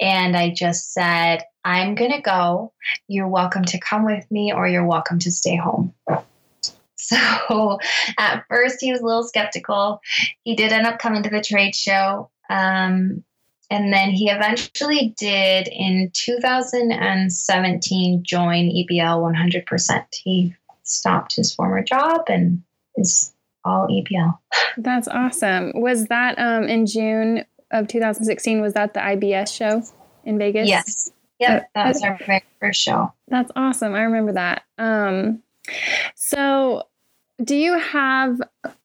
And 0.00 0.37
I 0.37 0.50
just 0.50 0.93
said, 0.93 1.43
I'm 1.65 1.95
going 1.95 2.12
to 2.12 2.23
go. 2.23 2.73
You're 3.07 3.29
welcome 3.29 3.65
to 3.67 3.79
come 3.79 4.05
with 4.05 4.29
me 4.31 4.53
or 4.53 4.67
you're 4.67 4.87
welcome 4.87 5.19
to 5.21 5.31
stay 5.31 5.57
home. 5.57 5.95
So 7.03 7.79
at 8.19 8.45
first, 8.49 8.77
he 8.81 8.93
was 8.93 9.00
a 9.00 9.05
little 9.05 9.25
skeptical. 9.25 10.00
He 10.45 10.55
did 10.55 10.71
end 10.71 10.87
up 10.87 11.00
coming 11.00 11.25
to 11.25 11.31
the 11.31 11.41
trade 11.41 11.75
show. 11.75 12.31
Um, 12.49 13.25
and 13.71 13.93
then 13.93 14.11
he 14.11 14.31
eventually 14.31 15.12
did 15.19 15.67
in 15.69 16.11
2017 16.12 18.23
join 18.23 18.69
EBL 18.69 19.23
100%. 19.23 20.05
He 20.23 20.55
stopped 20.83 21.35
his 21.35 21.55
former 21.55 21.83
job 21.83 22.25
and 22.29 22.62
is 22.97 23.33
all 23.64 23.88
EBL. 23.88 24.38
That's 24.76 25.09
awesome. 25.09 25.73
Was 25.75 26.07
that 26.07 26.38
um, 26.38 26.64
in 26.64 26.87
June 26.87 27.45
of 27.71 27.88
2016? 27.88 28.61
Was 28.61 28.75
that 28.75 28.95
the 28.95 29.00
IBS 29.00 29.55
show 29.55 29.83
in 30.25 30.38
Vegas? 30.38 30.69
Yes. 30.69 31.12
Yep. 31.38 31.71
That 31.75 31.87
was 31.87 32.02
our 32.02 32.19
very 32.26 32.45
first 32.61 32.81
show. 32.81 33.12
That's 33.29 33.50
awesome. 33.57 33.95
I 33.95 34.02
remember 34.02 34.33
that. 34.33 34.62
Um, 34.76 35.43
so, 36.14 36.87
do 37.43 37.57
you 37.57 37.79
have, 37.79 38.40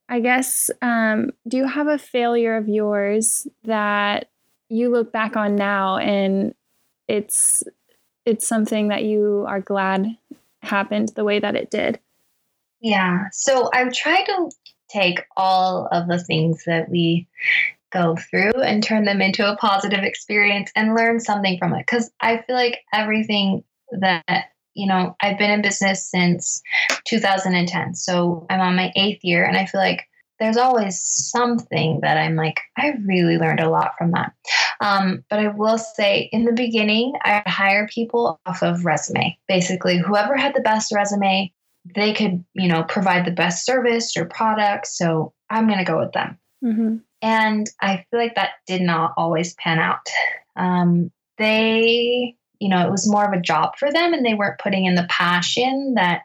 I 0.07 0.21
guess, 0.21 0.71
um, 0.81 1.31
do 1.47 1.57
you 1.57 1.67
have 1.67 1.87
a 1.87 1.97
failure 1.97 2.55
of 2.55 2.69
yours 2.69 3.47
that 3.65 4.29
you 4.69 4.89
look 4.89 5.11
back 5.11 5.35
on 5.35 5.55
now 5.55 5.97
and 5.97 6.55
it's 7.07 7.63
it's 8.25 8.47
something 8.47 8.87
that 8.87 9.03
you 9.03 9.45
are 9.47 9.61
glad 9.61 10.17
happened 10.61 11.09
the 11.15 11.23
way 11.23 11.39
that 11.39 11.55
it 11.55 11.69
did? 11.69 11.99
Yeah. 12.81 13.25
So 13.31 13.69
I've 13.73 13.93
tried 13.93 14.23
to 14.25 14.49
take 14.95 15.19
all 15.35 15.87
of 15.91 16.07
the 16.07 16.23
things 16.23 16.63
that 16.65 16.89
we 16.89 17.27
go 17.91 18.17
through 18.29 18.51
and 18.61 18.83
turn 18.83 19.05
them 19.05 19.21
into 19.21 19.49
a 19.49 19.55
positive 19.57 20.03
experience 20.03 20.71
and 20.75 20.95
learn 20.95 21.19
something 21.19 21.57
from 21.57 21.73
it. 21.73 21.79
Because 21.79 22.11
I 22.19 22.41
feel 22.45 22.55
like 22.55 22.79
everything 22.93 23.63
that, 23.99 24.45
you 24.73 24.87
know, 24.87 25.15
I've 25.21 25.37
been 25.37 25.51
in 25.51 25.61
business 25.61 26.05
since 26.05 26.61
2010. 27.05 27.95
So 27.95 28.45
I'm 28.49 28.59
on 28.59 28.75
my 28.75 28.91
eighth 28.95 29.23
year, 29.23 29.45
and 29.45 29.55
I 29.55 29.65
feel 29.65 29.81
like 29.81 30.07
there's 30.39 30.57
always 30.57 30.99
something 31.01 31.99
that 32.01 32.17
I'm 32.17 32.35
like, 32.35 32.59
I 32.77 32.93
really 33.05 33.37
learned 33.37 33.61
a 33.61 33.69
lot 33.69 33.93
from 33.97 34.11
that. 34.11 34.33
Um, 34.81 35.23
but 35.29 35.39
I 35.39 35.47
will 35.47 35.77
say, 35.77 36.29
in 36.33 36.43
the 36.43 36.51
beginning, 36.51 37.13
I 37.23 37.41
hire 37.45 37.87
people 37.87 38.39
off 38.45 38.61
of 38.61 38.83
resume. 38.83 39.37
Basically, 39.47 39.97
whoever 39.97 40.35
had 40.35 40.53
the 40.53 40.61
best 40.61 40.93
resume, 40.93 41.53
they 41.93 42.13
could, 42.13 42.43
you 42.53 42.67
know, 42.67 42.83
provide 42.83 43.25
the 43.25 43.31
best 43.31 43.65
service 43.65 44.17
or 44.17 44.25
product. 44.25 44.87
So 44.87 45.33
I'm 45.49 45.67
going 45.67 45.79
to 45.79 45.85
go 45.85 45.99
with 45.99 46.13
them. 46.13 46.37
Mm-hmm. 46.63 46.97
And 47.21 47.69
I 47.81 48.05
feel 48.09 48.19
like 48.19 48.35
that 48.35 48.51
did 48.65 48.81
not 48.81 49.13
always 49.17 49.53
pan 49.55 49.79
out. 49.79 50.07
Um, 50.55 51.11
they, 51.37 52.35
you 52.59 52.69
know, 52.69 52.85
it 52.85 52.91
was 52.91 53.09
more 53.09 53.25
of 53.25 53.33
a 53.33 53.41
job 53.41 53.77
for 53.77 53.91
them 53.91 54.13
and 54.13 54.25
they 54.25 54.33
weren't 54.33 54.59
putting 54.59 54.85
in 54.85 54.95
the 54.95 55.07
passion 55.09 55.95
that 55.95 56.21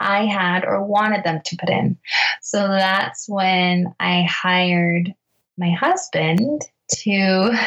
I 0.00 0.26
had 0.26 0.64
or 0.64 0.84
wanted 0.84 1.24
them 1.24 1.40
to 1.44 1.56
put 1.56 1.68
in. 1.68 1.98
So 2.40 2.58
that's 2.68 3.28
when 3.28 3.94
I 3.98 4.22
hired 4.22 5.14
my 5.56 5.70
husband 5.70 6.62
to 7.00 7.58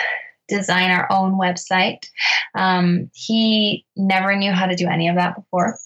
design 0.52 0.92
our 0.92 1.12
own 1.12 1.40
website. 1.40 2.08
Um, 2.54 3.10
he 3.14 3.86
never 3.96 4.36
knew 4.36 4.52
how 4.52 4.68
to 4.68 4.76
do 4.76 4.88
any 4.88 5.08
of 5.08 5.16
that 5.16 5.36
before. 5.36 5.78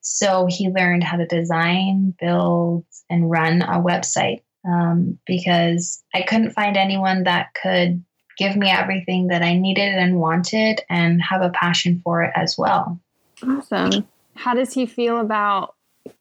So 0.00 0.46
he 0.48 0.68
learned 0.68 1.04
how 1.04 1.16
to 1.16 1.26
design, 1.26 2.14
build, 2.20 2.84
and 3.08 3.30
run 3.30 3.62
a 3.62 3.80
website 3.80 4.42
um, 4.66 5.18
because 5.26 6.02
I 6.14 6.22
couldn't 6.22 6.52
find 6.52 6.76
anyone 6.76 7.24
that 7.24 7.48
could 7.60 8.04
give 8.36 8.56
me 8.56 8.70
everything 8.70 9.28
that 9.28 9.42
I 9.42 9.54
needed 9.54 9.94
and 9.94 10.18
wanted 10.18 10.80
and 10.88 11.22
have 11.22 11.42
a 11.42 11.50
passion 11.50 12.00
for 12.04 12.22
it 12.22 12.32
as 12.34 12.56
well. 12.58 13.00
Awesome. 13.42 14.06
How 14.34 14.54
does 14.54 14.72
he 14.72 14.86
feel 14.86 15.18
about 15.18 15.74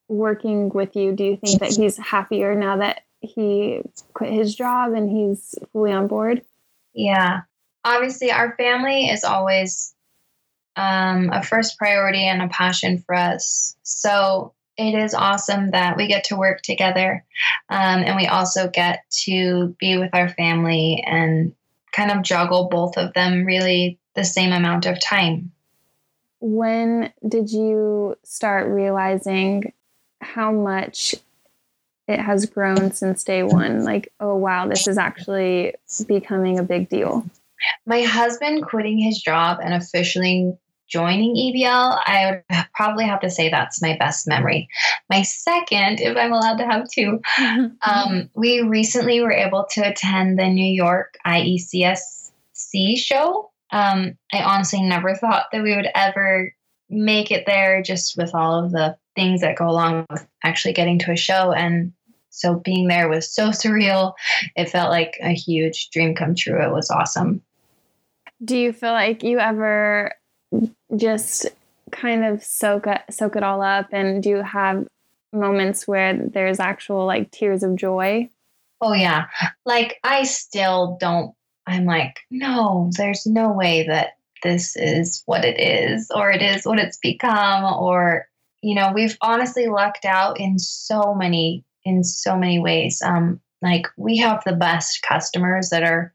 working 0.07 0.69
with 0.69 0.95
you? 0.95 1.13
Do 1.13 1.23
you 1.23 1.37
think 1.37 1.59
that 1.59 1.71
he's 1.71 1.97
happier 1.97 2.55
now 2.55 2.77
that 2.77 3.01
he 3.21 3.81
quit 4.13 4.31
his 4.31 4.55
job 4.55 4.93
and 4.93 5.09
he's 5.09 5.55
fully 5.71 5.91
on 5.91 6.07
board? 6.07 6.41
Yeah. 6.93 7.41
Obviously, 7.87 8.31
our 8.31 8.55
family 8.55 9.09
is 9.09 9.23
always 9.23 9.93
um, 10.75 11.29
a 11.31 11.41
first 11.41 11.77
priority 11.77 12.23
and 12.23 12.41
a 12.41 12.49
passion 12.49 12.97
for 12.99 13.15
us. 13.15 13.77
So 13.83 14.53
it 14.77 14.93
is 14.93 15.13
awesome 15.13 15.71
that 15.71 15.95
we 15.95 16.07
get 16.07 16.25
to 16.25 16.35
work 16.35 16.61
together 16.61 17.23
um, 17.69 18.03
and 18.03 18.15
we 18.15 18.27
also 18.27 18.67
get 18.67 19.03
to 19.09 19.75
be 19.79 19.97
with 19.97 20.11
our 20.13 20.29
family 20.29 21.03
and 21.07 21.53
kind 21.93 22.11
of 22.11 22.21
juggle 22.21 22.67
both 22.69 22.97
of 22.97 23.13
them 23.13 23.45
really 23.45 23.97
the 24.15 24.23
same 24.23 24.51
amount 24.51 24.85
of 24.85 24.99
time. 24.99 25.51
When 26.39 27.11
did 27.27 27.51
you 27.51 28.17
start 28.23 28.67
realizing 28.67 29.73
how 30.21 30.51
much 30.51 31.15
it 32.07 32.19
has 32.19 32.45
grown 32.45 32.91
since 32.91 33.23
day 33.23 33.43
one. 33.43 33.83
Like, 33.83 34.11
oh, 34.19 34.35
wow, 34.35 34.67
this 34.67 34.87
is 34.87 34.97
actually 34.97 35.73
becoming 36.07 36.57
a 36.57 36.63
big 36.63 36.89
deal. 36.89 37.25
My 37.85 38.01
husband 38.01 38.65
quitting 38.65 38.99
his 38.99 39.21
job 39.21 39.59
and 39.63 39.73
officially 39.73 40.53
joining 40.87 41.35
EBL, 41.35 41.99
I 42.05 42.41
would 42.49 42.65
probably 42.73 43.05
have 43.05 43.19
to 43.21 43.29
say 43.29 43.49
that's 43.49 43.81
my 43.81 43.97
best 43.97 44.27
memory. 44.27 44.69
My 45.09 45.21
second, 45.21 45.99
if 45.99 46.15
I'm 46.15 46.31
allowed 46.31 46.57
to 46.57 46.65
have 46.65 46.89
two, 46.89 47.21
um, 47.85 48.29
we 48.33 48.61
recently 48.61 49.21
were 49.21 49.31
able 49.31 49.65
to 49.71 49.81
attend 49.81 50.39
the 50.39 50.47
New 50.47 50.71
York 50.73 51.17
IECSC 51.25 52.97
show. 52.97 53.51
Um, 53.71 54.17
I 54.31 54.43
honestly 54.43 54.81
never 54.81 55.13
thought 55.13 55.47
that 55.51 55.63
we 55.63 55.75
would 55.75 55.89
ever 55.93 56.53
make 56.89 57.31
it 57.31 57.45
there 57.45 57.81
just 57.81 58.17
with 58.17 58.33
all 58.33 58.63
of 58.63 58.71
the 58.71 58.97
things 59.15 59.41
that 59.41 59.57
go 59.57 59.69
along 59.69 60.05
with 60.09 60.25
actually 60.43 60.73
getting 60.73 60.99
to 60.99 61.11
a 61.11 61.17
show. 61.17 61.51
And 61.51 61.91
so 62.29 62.55
being 62.55 62.87
there 62.87 63.09
was 63.09 63.33
so 63.33 63.49
surreal. 63.49 64.13
It 64.55 64.69
felt 64.69 64.91
like 64.91 65.17
a 65.21 65.31
huge 65.33 65.89
dream 65.89 66.15
come 66.15 66.35
true. 66.35 66.63
It 66.63 66.71
was 66.71 66.89
awesome. 66.89 67.41
Do 68.43 68.57
you 68.57 68.73
feel 68.73 68.91
like 68.91 69.23
you 69.23 69.39
ever 69.39 70.13
just 70.95 71.47
kind 71.91 72.23
of 72.23 72.43
soak 72.43 72.87
it, 72.87 73.01
soak 73.09 73.35
it 73.35 73.43
all 73.43 73.61
up 73.61 73.87
and 73.91 74.21
do 74.21 74.29
you 74.29 74.43
have 74.43 74.87
moments 75.33 75.87
where 75.87 76.15
there's 76.15 76.59
actual 76.59 77.05
like 77.05 77.31
tears 77.31 77.63
of 77.63 77.75
joy? 77.75 78.29
Oh 78.81 78.93
yeah. 78.93 79.27
Like 79.65 79.99
I 80.03 80.23
still 80.23 80.97
don't 80.99 81.33
I'm 81.65 81.85
like, 81.85 82.19
no, 82.31 82.89
there's 82.95 83.25
no 83.25 83.51
way 83.51 83.85
that 83.87 84.17
this 84.43 84.75
is 84.77 85.23
what 85.25 85.43
it 85.43 85.59
is 85.59 86.09
or 86.15 86.31
it 86.31 86.41
is 86.41 86.65
what 86.65 86.79
it's 86.79 86.97
become 86.97 87.63
or 87.65 88.27
you 88.61 88.75
know, 88.75 88.91
we've 88.93 89.17
honestly 89.21 89.67
lucked 89.67 90.05
out 90.05 90.39
in 90.39 90.59
so 90.59 91.13
many 91.13 91.63
in 91.85 92.03
so 92.03 92.35
many 92.35 92.59
ways. 92.59 93.01
Um, 93.01 93.39
like 93.61 93.87
we 93.97 94.17
have 94.17 94.43
the 94.45 94.53
best 94.53 95.01
customers 95.01 95.69
that 95.69 95.83
are 95.83 96.13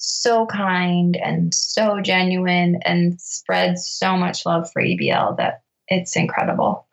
so 0.00 0.46
kind 0.46 1.16
and 1.16 1.54
so 1.54 2.00
genuine 2.00 2.80
and 2.84 3.20
spread 3.20 3.78
so 3.78 4.16
much 4.16 4.46
love 4.46 4.70
for 4.72 4.80
EBL 4.82 5.36
that 5.36 5.62
it's 5.88 6.16
incredible. 6.16 6.86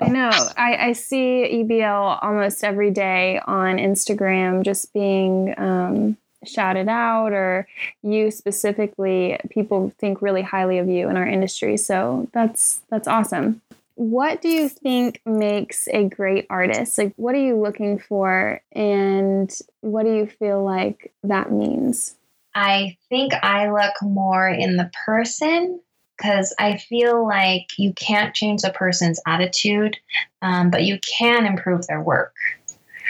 I 0.00 0.08
know. 0.08 0.30
I, 0.56 0.88
I 0.88 0.92
see 0.92 1.64
EBL 1.64 2.18
almost 2.22 2.64
every 2.64 2.90
day 2.90 3.40
on 3.46 3.76
Instagram, 3.76 4.62
just 4.62 4.92
being 4.92 5.54
um, 5.58 6.16
shouted 6.44 6.88
out, 6.88 7.32
or 7.32 7.66
you 8.02 8.30
specifically. 8.30 9.38
People 9.50 9.92
think 9.98 10.22
really 10.22 10.42
highly 10.42 10.78
of 10.78 10.88
you 10.88 11.08
in 11.08 11.16
our 11.16 11.26
industry, 11.26 11.76
so 11.76 12.28
that's 12.32 12.80
that's 12.90 13.08
awesome. 13.08 13.60
What 13.94 14.42
do 14.42 14.48
you 14.48 14.68
think 14.68 15.22
makes 15.24 15.88
a 15.88 16.04
great 16.04 16.46
artist? 16.50 16.98
Like, 16.98 17.14
what 17.16 17.34
are 17.34 17.38
you 17.38 17.58
looking 17.58 17.98
for, 17.98 18.60
and 18.72 19.50
what 19.80 20.04
do 20.04 20.14
you 20.14 20.26
feel 20.26 20.62
like 20.62 21.12
that 21.22 21.50
means? 21.50 22.16
I 22.56 22.96
think 23.10 23.34
I 23.34 23.70
look 23.70 23.94
more 24.00 24.48
in 24.48 24.76
the 24.76 24.90
person 25.04 25.78
because 26.16 26.54
I 26.58 26.78
feel 26.78 27.26
like 27.26 27.66
you 27.76 27.92
can't 27.92 28.34
change 28.34 28.62
a 28.64 28.70
person's 28.70 29.20
attitude, 29.26 29.98
um, 30.40 30.70
but 30.70 30.84
you 30.84 30.98
can 31.00 31.44
improve 31.44 31.86
their 31.86 32.00
work. 32.00 32.32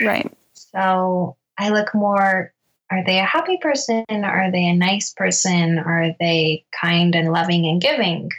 Right. 0.01 0.29
So 0.53 1.37
I 1.57 1.69
look 1.69 1.95
more 1.95 2.53
are 2.89 3.03
they 3.05 3.19
a 3.19 3.25
happy 3.25 3.57
person? 3.57 4.05
Are 4.09 4.49
they 4.51 4.65
a 4.65 4.73
nice 4.73 5.11
person? 5.13 5.77
Are 5.77 6.15
they 6.19 6.65
kind 6.71 7.15
and 7.15 7.33
loving 7.33 7.65
and 7.67 7.81
giving? 7.81 8.31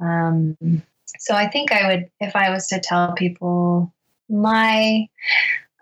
Um, 0.00 0.56
so 1.18 1.34
I 1.34 1.48
think 1.48 1.72
I 1.72 1.88
would, 1.88 2.10
if 2.20 2.36
I 2.36 2.50
was 2.50 2.68
to 2.68 2.80
tell 2.80 3.12
people 3.14 3.92
my 4.28 5.08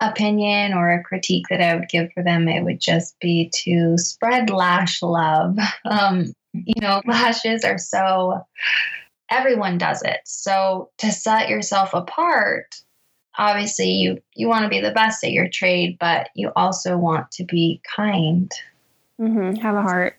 opinion 0.00 0.74
or 0.74 0.92
a 0.92 1.02
critique 1.02 1.46
that 1.50 1.60
I 1.60 1.74
would 1.74 1.88
give 1.88 2.12
for 2.12 2.22
them, 2.22 2.48
it 2.48 2.64
would 2.64 2.80
just 2.80 3.18
be 3.20 3.50
to 3.64 3.96
spread 3.98 4.50
lash 4.50 5.02
love. 5.02 5.58
Um, 5.84 6.34
you 6.52 6.80
know, 6.80 7.02
lashes 7.06 7.64
are 7.64 7.78
so, 7.78 8.40
everyone 9.30 9.78
does 9.78 10.02
it. 10.02 10.20
So 10.24 10.90
to 10.98 11.12
set 11.12 11.48
yourself 11.48 11.92
apart, 11.92 12.76
obviously 13.38 13.90
you 13.90 14.22
you 14.34 14.48
want 14.48 14.64
to 14.64 14.68
be 14.68 14.80
the 14.80 14.90
best 14.90 15.22
at 15.24 15.32
your 15.32 15.48
trade, 15.48 15.96
but 16.00 16.28
you 16.34 16.50
also 16.56 16.96
want 16.96 17.30
to 17.32 17.44
be 17.44 17.80
kind. 17.94 18.50
Mm-hmm. 19.20 19.60
Have 19.60 19.76
a 19.76 19.82
heart. 19.82 20.16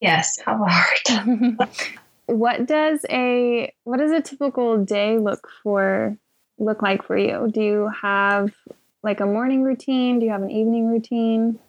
Yes, 0.00 0.38
have 0.44 0.60
a 0.60 0.68
heart. 0.68 1.68
what 2.26 2.66
does 2.66 3.04
a 3.10 3.72
what 3.84 3.98
does 3.98 4.12
a 4.12 4.20
typical 4.20 4.84
day 4.84 5.18
look 5.18 5.48
for 5.62 6.16
look 6.58 6.82
like 6.82 7.04
for 7.04 7.16
you? 7.16 7.50
Do 7.52 7.62
you 7.62 7.90
have 8.00 8.52
like 9.06 9.20
a 9.20 9.26
morning 9.26 9.62
routine? 9.62 10.18
Do 10.18 10.26
you 10.26 10.32
have 10.32 10.42
an 10.42 10.50
evening 10.50 10.88
routine? 10.88 11.60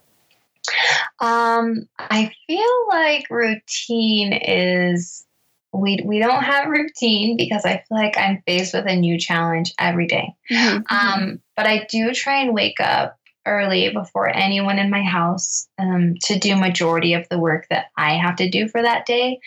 Um, 1.20 1.88
I 1.98 2.32
feel 2.46 2.88
like 2.88 3.30
routine 3.30 4.32
is 4.32 5.24
we 5.72 6.00
we 6.04 6.18
don't 6.18 6.42
have 6.42 6.68
routine 6.68 7.36
because 7.36 7.64
I 7.64 7.84
feel 7.88 7.96
like 7.96 8.18
I'm 8.18 8.42
faced 8.44 8.74
with 8.74 8.86
a 8.86 8.96
new 8.96 9.18
challenge 9.18 9.72
every 9.78 10.08
day. 10.08 10.34
Mm-hmm. 10.50 10.94
Um, 10.94 11.40
but 11.56 11.66
I 11.66 11.86
do 11.88 12.12
try 12.12 12.42
and 12.42 12.54
wake 12.54 12.80
up 12.80 13.16
early 13.46 13.90
before 13.90 14.28
anyone 14.28 14.78
in 14.78 14.90
my 14.90 15.02
house 15.02 15.68
um, 15.78 16.14
to 16.24 16.38
do 16.38 16.56
majority 16.56 17.14
of 17.14 17.26
the 17.28 17.38
work 17.38 17.66
that 17.70 17.86
I 17.96 18.14
have 18.14 18.36
to 18.36 18.50
do 18.50 18.68
for 18.68 18.82
that 18.82 19.06
day, 19.06 19.38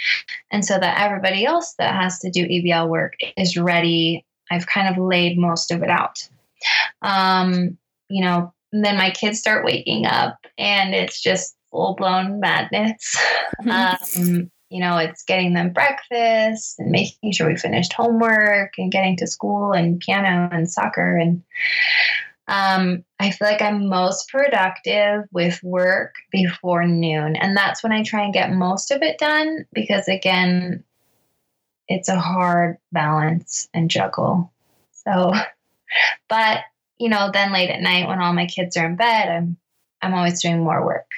and 0.50 0.64
so 0.64 0.80
that 0.80 1.02
everybody 1.02 1.46
else 1.46 1.74
that 1.78 1.94
has 1.94 2.20
to 2.20 2.32
do 2.32 2.48
EBL 2.48 2.88
work 2.88 3.16
is 3.36 3.58
ready. 3.58 4.26
I've 4.50 4.68
kind 4.68 4.88
of 4.88 5.04
laid 5.04 5.38
most 5.38 5.72
of 5.72 5.84
it 5.84 5.90
out. 5.90 6.28
Um, 7.02 7.78
you 8.10 8.24
know, 8.24 8.54
then 8.72 8.98
my 8.98 9.12
kids 9.12 9.40
start 9.40 9.66
waking 9.66 10.06
up, 10.06 10.38
and 10.58 10.94
it's 10.94 11.22
just 11.22 11.56
full 11.72 11.96
blown 11.96 12.40
madness. 12.40 13.18
Um, 13.70 14.50
you 14.72 14.80
know, 14.80 14.98
it's 14.98 15.24
getting 15.24 15.54
them 15.54 15.74
breakfast 15.74 16.80
and 16.80 16.90
making 16.90 17.34
sure 17.34 17.48
we 17.48 17.58
finished 17.58 17.94
homework 17.94 18.74
and 18.78 18.92
getting 18.92 19.18
to 19.18 19.28
school 19.28 19.74
and 19.74 20.00
piano 20.00 20.50
and 20.52 20.72
soccer. 20.72 21.18
And 21.18 21.44
um, 22.48 23.04
I 23.20 23.32
feel 23.32 23.48
like 23.50 23.62
I'm 23.62 23.90
most 23.90 24.30
productive 24.30 25.26
with 25.32 25.62
work 25.62 26.16
before 26.32 26.88
noon. 26.88 27.36
And 27.36 27.56
that's 27.56 27.84
when 27.84 27.92
I 27.92 28.02
try 28.04 28.24
and 28.24 28.34
get 28.34 28.52
most 28.52 28.92
of 28.92 29.02
it 29.02 29.20
done 29.20 29.66
because, 29.74 30.08
again, 30.08 30.84
it's 31.90 32.10
a 32.10 32.20
hard 32.20 32.78
balance 32.94 33.68
and 33.74 33.92
juggle. 33.92 34.52
So, 34.94 35.34
but, 36.30 36.60
you 36.98 37.10
know, 37.10 37.30
then 37.32 37.52
late 37.52 37.70
at 37.70 37.82
night 37.82 38.08
when 38.08 38.20
all 38.20 38.34
my 38.34 38.46
kids 38.46 38.78
are 38.78 38.86
in 38.86 38.96
bed, 38.96 39.30
I'm, 39.30 39.58
I'm 40.02 40.14
always 40.14 40.42
doing 40.42 40.64
more 40.64 40.86
work. 40.86 41.10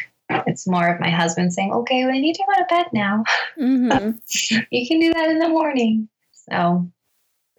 It's 0.48 0.68
more 0.68 0.88
of 0.88 1.00
my 1.00 1.10
husband 1.10 1.54
saying, 1.54 1.72
okay, 1.72 2.06
well, 2.06 2.14
I 2.14 2.20
need 2.20 2.36
to 2.36 2.44
go 2.48 2.60
to 2.60 2.66
bed 2.70 2.86
now. 2.94 3.24
Mm-hmm. 3.60 4.58
you 4.72 4.88
can 4.88 5.00
do 5.00 5.14
that 5.14 5.30
in 5.30 5.40
the 5.40 5.50
morning. 5.50 6.10
So, 6.50 6.92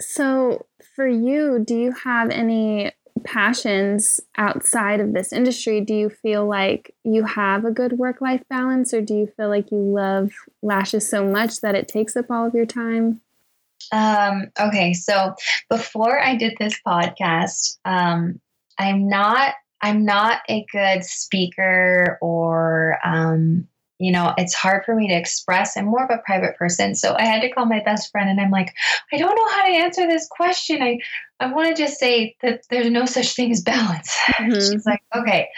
so 0.00 0.66
for 0.94 1.06
you, 1.06 1.62
do 1.64 1.76
you 1.76 1.92
have 1.92 2.30
any 2.30 2.92
passions 3.24 4.20
outside 4.36 5.00
of 5.00 5.12
this 5.12 5.32
industry? 5.32 5.80
Do 5.80 5.94
you 5.94 6.08
feel 6.08 6.46
like 6.46 6.94
you 7.04 7.24
have 7.24 7.64
a 7.64 7.70
good 7.70 7.94
work 7.94 8.20
life 8.20 8.42
balance, 8.48 8.92
or 8.92 9.00
do 9.00 9.14
you 9.14 9.26
feel 9.36 9.48
like 9.48 9.70
you 9.70 9.78
love 9.78 10.32
lashes 10.62 11.08
so 11.08 11.24
much 11.26 11.60
that 11.60 11.74
it 11.74 11.88
takes 11.88 12.16
up 12.16 12.30
all 12.30 12.46
of 12.46 12.54
your 12.54 12.66
time? 12.66 13.20
Um, 13.92 14.50
okay, 14.58 14.92
so 14.92 15.34
before 15.68 16.20
I 16.20 16.36
did 16.36 16.54
this 16.58 16.78
podcast, 16.86 17.78
um, 17.84 18.40
I'm 18.78 19.08
not 19.08 19.54
I'm 19.82 20.04
not 20.04 20.40
a 20.48 20.64
good 20.72 21.04
speaker 21.04 22.18
or 22.22 22.98
um, 23.04 23.68
you 23.98 24.10
know, 24.10 24.34
it's 24.36 24.54
hard 24.54 24.84
for 24.84 24.94
me 24.94 25.08
to 25.08 25.14
express. 25.14 25.76
I'm 25.76 25.86
more 25.86 26.04
of 26.04 26.10
a 26.10 26.22
private 26.24 26.56
person. 26.56 26.94
So 26.94 27.14
I 27.14 27.24
had 27.24 27.42
to 27.42 27.50
call 27.50 27.66
my 27.66 27.80
best 27.80 28.10
friend 28.10 28.28
and 28.28 28.40
I'm 28.40 28.50
like, 28.50 28.74
I 29.12 29.18
don't 29.18 29.34
know 29.34 29.48
how 29.48 29.66
to 29.66 29.72
answer 29.72 30.06
this 30.08 30.26
question. 30.28 30.82
I, 30.82 30.98
I 31.38 31.52
want 31.52 31.68
to 31.68 31.80
just 31.80 31.98
say 31.98 32.34
that 32.42 32.62
there's 32.70 32.90
no 32.90 33.06
such 33.06 33.34
thing 33.34 33.50
as 33.50 33.62
balance. 33.62 34.14
Mm-hmm. 34.34 34.54
She's 34.54 34.84
like, 34.84 35.00
okay. 35.14 35.48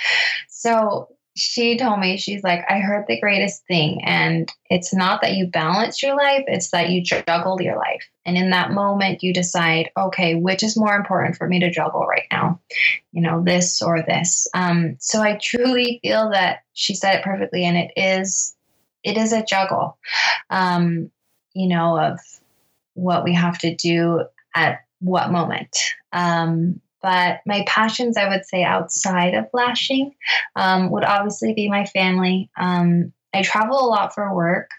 So 0.48 1.08
she 1.36 1.76
told 1.76 2.00
me, 2.00 2.16
she's 2.16 2.42
like, 2.42 2.64
I 2.68 2.78
heard 2.78 3.04
the 3.06 3.20
greatest 3.20 3.66
thing. 3.66 4.02
And 4.04 4.50
it's 4.70 4.94
not 4.94 5.20
that 5.20 5.34
you 5.34 5.46
balance 5.46 6.02
your 6.02 6.16
life, 6.16 6.44
it's 6.46 6.70
that 6.70 6.88
you 6.88 7.02
juggle 7.02 7.60
your 7.60 7.76
life. 7.76 8.08
And 8.24 8.38
in 8.38 8.50
that 8.50 8.72
moment, 8.72 9.22
you 9.22 9.34
decide, 9.34 9.90
okay, 9.98 10.34
which 10.34 10.62
is 10.62 10.78
more 10.78 10.96
important 10.96 11.36
for 11.36 11.46
me 11.46 11.60
to 11.60 11.70
juggle 11.70 12.06
right 12.06 12.26
now? 12.32 12.58
You 13.12 13.20
know, 13.20 13.42
this 13.44 13.82
or 13.82 14.02
this. 14.02 14.48
Um, 14.54 14.96
so 14.98 15.20
I 15.20 15.38
truly 15.42 16.00
feel 16.02 16.30
that 16.30 16.60
she 16.72 16.94
said 16.94 17.16
it 17.16 17.24
perfectly. 17.24 17.64
And 17.64 17.76
it 17.76 17.92
is, 17.96 18.56
it 19.04 19.18
is 19.18 19.32
a 19.32 19.44
juggle, 19.44 19.98
um, 20.48 21.10
you 21.52 21.68
know, 21.68 21.98
of 21.98 22.18
what 22.94 23.24
we 23.24 23.34
have 23.34 23.58
to 23.58 23.74
do 23.76 24.24
at 24.54 24.80
what 25.00 25.30
moment. 25.30 25.76
Um, 26.12 26.80
but 27.02 27.40
my 27.46 27.64
passions, 27.66 28.16
I 28.16 28.28
would 28.28 28.44
say, 28.44 28.62
outside 28.62 29.34
of 29.34 29.46
lashing, 29.52 30.14
um, 30.54 30.90
would 30.90 31.04
obviously 31.04 31.54
be 31.54 31.68
my 31.68 31.84
family. 31.86 32.50
Um, 32.56 33.12
I 33.34 33.42
travel 33.42 33.78
a 33.78 33.88
lot 33.88 34.14
for 34.14 34.34
work, 34.34 34.70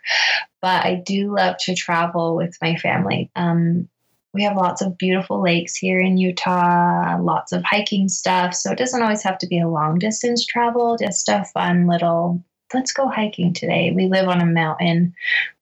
but 0.61 0.85
I 0.85 0.95
do 0.95 1.33
love 1.35 1.57
to 1.59 1.75
travel 1.75 2.35
with 2.35 2.57
my 2.61 2.75
family. 2.75 3.29
Um, 3.35 3.87
we 4.33 4.43
have 4.43 4.57
lots 4.57 4.81
of 4.81 4.97
beautiful 4.97 5.41
lakes 5.41 5.75
here 5.75 5.99
in 5.99 6.17
Utah, 6.17 7.17
lots 7.21 7.51
of 7.51 7.63
hiking 7.63 8.09
stuff. 8.09 8.53
So 8.53 8.71
it 8.71 8.77
doesn't 8.77 9.01
always 9.01 9.23
have 9.23 9.37
to 9.39 9.47
be 9.47 9.59
a 9.59 9.67
long 9.67 9.97
distance 9.97 10.45
travel, 10.45 10.97
just 10.97 11.29
a 11.29 11.45
fun 11.45 11.87
little, 11.87 12.43
let's 12.73 12.93
go 12.93 13.07
hiking 13.07 13.53
today. 13.53 13.91
We 13.95 14.07
live 14.07 14.27
on 14.27 14.41
a 14.41 14.45
mountain, 14.45 15.15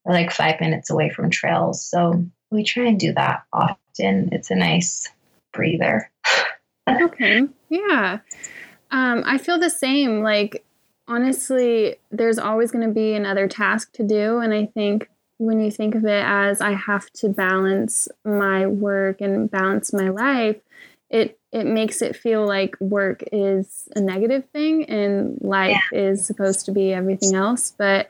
we're 0.04 0.14
like 0.14 0.32
five 0.32 0.60
minutes 0.60 0.90
away 0.90 1.10
from 1.10 1.30
trails. 1.30 1.86
So 1.86 2.26
we 2.52 2.64
try 2.64 2.86
and 2.88 3.00
do 3.00 3.14
that 3.14 3.44
often. 3.54 4.30
It's 4.32 4.52
a 4.52 4.56
nice 4.56 5.10
breather 5.56 6.12
okay. 6.88 7.44
Yeah. 7.70 8.20
Um, 8.92 9.24
I 9.26 9.38
feel 9.38 9.60
the 9.60 9.70
same. 9.70 10.22
Like, 10.22 10.64
honestly, 11.08 11.98
there's 12.12 12.38
always 12.38 12.72
going 12.72 12.88
to 12.88 12.94
be 12.94 13.14
another 13.14 13.48
task 13.48 13.92
to 13.94 14.04
do. 14.04 14.40
And 14.40 14.54
I 14.54 14.68
think 14.68 15.10
when 15.38 15.60
you 15.60 15.72
think 15.72 15.96
of 15.96 16.06
it 16.06 16.24
as 16.26 16.62
I 16.62 16.74
have 16.74 17.10
to 17.14 17.30
balance 17.30 18.08
my 18.24 18.68
work 18.68 19.22
and 19.22 19.50
balance 19.50 19.92
my 19.92 20.10
life, 20.10 20.58
it 21.10 21.40
it 21.52 21.66
makes 21.66 22.02
it 22.02 22.16
feel 22.16 22.46
like 22.46 22.76
work 22.82 23.24
is 23.32 23.88
a 23.96 24.02
negative 24.02 24.44
thing 24.52 24.86
and 24.90 25.38
life 25.40 25.78
yeah. 25.92 26.00
is 26.00 26.26
supposed 26.26 26.66
to 26.66 26.72
be 26.72 26.92
everything 26.92 27.36
else. 27.36 27.74
But 27.78 28.10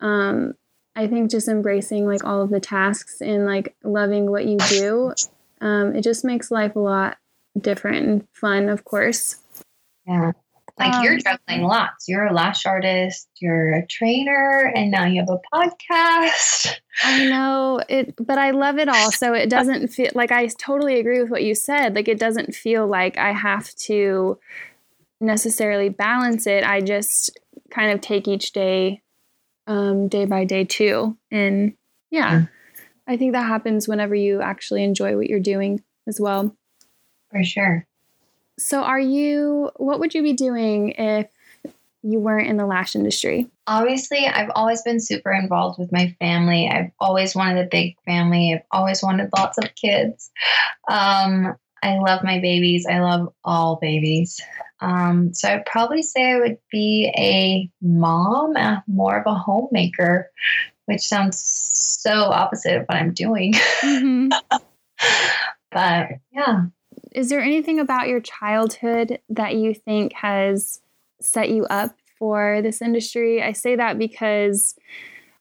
um, 0.00 0.54
I 0.94 1.08
think 1.08 1.30
just 1.30 1.48
embracing 1.48 2.06
like 2.06 2.24
all 2.24 2.42
of 2.42 2.50
the 2.50 2.60
tasks 2.60 3.20
and 3.20 3.46
like 3.46 3.74
loving 3.82 4.30
what 4.30 4.46
you 4.46 4.58
do, 4.58 5.14
um, 5.60 5.94
it 5.94 6.02
just 6.02 6.24
makes 6.24 6.50
life 6.50 6.76
a 6.76 6.80
lot 6.80 7.18
different 7.58 8.06
and 8.06 8.28
fun, 8.32 8.68
of 8.68 8.84
course. 8.84 9.36
Yeah. 10.06 10.32
Like 10.78 10.94
um, 10.94 11.04
you're 11.04 11.18
juggling 11.18 11.62
lots. 11.62 12.08
You're 12.08 12.26
a 12.26 12.32
lash 12.32 12.66
artist, 12.66 13.28
you're 13.40 13.74
a 13.74 13.86
trainer, 13.86 14.72
and 14.74 14.90
now 14.90 15.04
you 15.04 15.20
have 15.20 15.30
a 15.30 15.40
podcast. 15.54 16.78
I 17.04 17.24
know 17.28 17.80
it, 17.88 18.14
but 18.18 18.38
I 18.38 18.50
love 18.50 18.78
it 18.78 18.88
all. 18.88 19.12
So 19.12 19.34
it 19.34 19.48
doesn't 19.48 19.88
feel 19.92 20.10
like 20.14 20.32
I 20.32 20.48
totally 20.48 20.98
agree 20.98 21.20
with 21.20 21.30
what 21.30 21.44
you 21.44 21.54
said. 21.54 21.94
Like 21.94 22.08
it 22.08 22.18
doesn't 22.18 22.54
feel 22.54 22.86
like 22.88 23.16
I 23.18 23.32
have 23.32 23.72
to 23.76 24.38
necessarily 25.20 25.90
balance 25.90 26.46
it. 26.46 26.64
I 26.64 26.80
just 26.80 27.38
kind 27.70 27.92
of 27.92 28.00
take 28.00 28.26
each 28.26 28.52
day, 28.52 29.00
um, 29.68 30.08
day 30.08 30.24
by 30.24 30.44
day 30.44 30.64
too. 30.64 31.16
And 31.30 31.74
yeah, 32.10 32.40
mm. 32.40 32.48
I 33.06 33.16
think 33.16 33.32
that 33.32 33.46
happens 33.46 33.86
whenever 33.86 34.14
you 34.14 34.40
actually 34.40 34.82
enjoy 34.84 35.16
what 35.16 35.28
you're 35.28 35.40
doing 35.40 35.82
as 36.06 36.20
well. 36.20 36.56
For 37.30 37.44
sure. 37.44 37.86
So, 38.58 38.82
are 38.82 39.00
you, 39.00 39.70
what 39.76 40.00
would 40.00 40.14
you 40.14 40.22
be 40.22 40.32
doing 40.32 40.90
if 40.90 41.28
you 42.02 42.20
weren't 42.20 42.48
in 42.48 42.56
the 42.56 42.66
lash 42.66 42.94
industry? 42.94 43.48
Obviously, 43.66 44.26
I've 44.26 44.50
always 44.54 44.82
been 44.82 45.00
super 45.00 45.32
involved 45.32 45.78
with 45.78 45.90
my 45.90 46.14
family. 46.20 46.68
I've 46.68 46.90
always 47.00 47.34
wanted 47.34 47.64
a 47.64 47.68
big 47.68 47.96
family. 48.04 48.54
I've 48.54 48.66
always 48.70 49.02
wanted 49.02 49.30
lots 49.36 49.58
of 49.58 49.74
kids. 49.74 50.30
Um, 50.88 51.56
I 51.82 51.98
love 51.98 52.22
my 52.22 52.40
babies. 52.40 52.86
I 52.86 53.00
love 53.00 53.32
all 53.44 53.76
babies. 53.80 54.40
Um, 54.80 55.32
so 55.32 55.48
I'd 55.48 55.66
probably 55.66 56.02
say 56.02 56.32
I 56.32 56.38
would 56.38 56.58
be 56.70 57.12
a 57.16 57.70
mom, 57.84 58.56
uh, 58.56 58.80
more 58.86 59.18
of 59.18 59.26
a 59.26 59.34
homemaker, 59.34 60.30
which 60.86 61.00
sounds 61.00 61.38
so 61.38 62.12
opposite 62.12 62.76
of 62.76 62.86
what 62.86 62.98
I'm 62.98 63.12
doing. 63.12 63.52
Mm-hmm. 63.52 64.28
but 65.70 66.08
yeah 66.32 66.66
is 67.14 67.28
there 67.28 67.40
anything 67.40 67.78
about 67.78 68.08
your 68.08 68.20
childhood 68.20 69.20
that 69.28 69.54
you 69.54 69.72
think 69.72 70.12
has 70.14 70.80
set 71.20 71.48
you 71.48 71.64
up 71.66 71.96
for 72.18 72.60
this 72.60 72.82
industry? 72.82 73.42
I 73.42 73.52
say 73.52 73.76
that 73.76 73.98
because 73.98 74.74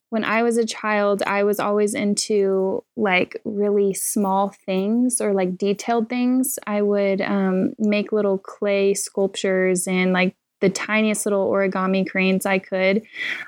when 0.09 0.23
I 0.23 0.43
was 0.43 0.57
a 0.57 0.65
child, 0.65 1.23
I 1.25 1.43
was 1.43 1.59
always 1.59 1.95
into 1.95 2.83
like 2.95 3.41
really 3.43 3.95
small 3.95 4.53
things 4.67 5.19
or 5.19 5.33
like 5.33 5.57
detailed 5.57 6.09
things. 6.09 6.59
I 6.67 6.83
would 6.83 7.19
um, 7.21 7.73
make 7.79 8.11
little 8.11 8.37
clay 8.37 8.93
sculptures 8.93 9.87
and 9.87 10.13
like 10.13 10.35
the 10.61 10.69
tiniest 10.69 11.25
little 11.25 11.49
origami 11.49 12.07
cranes 12.07 12.45
I 12.45 12.59
could. 12.59 13.01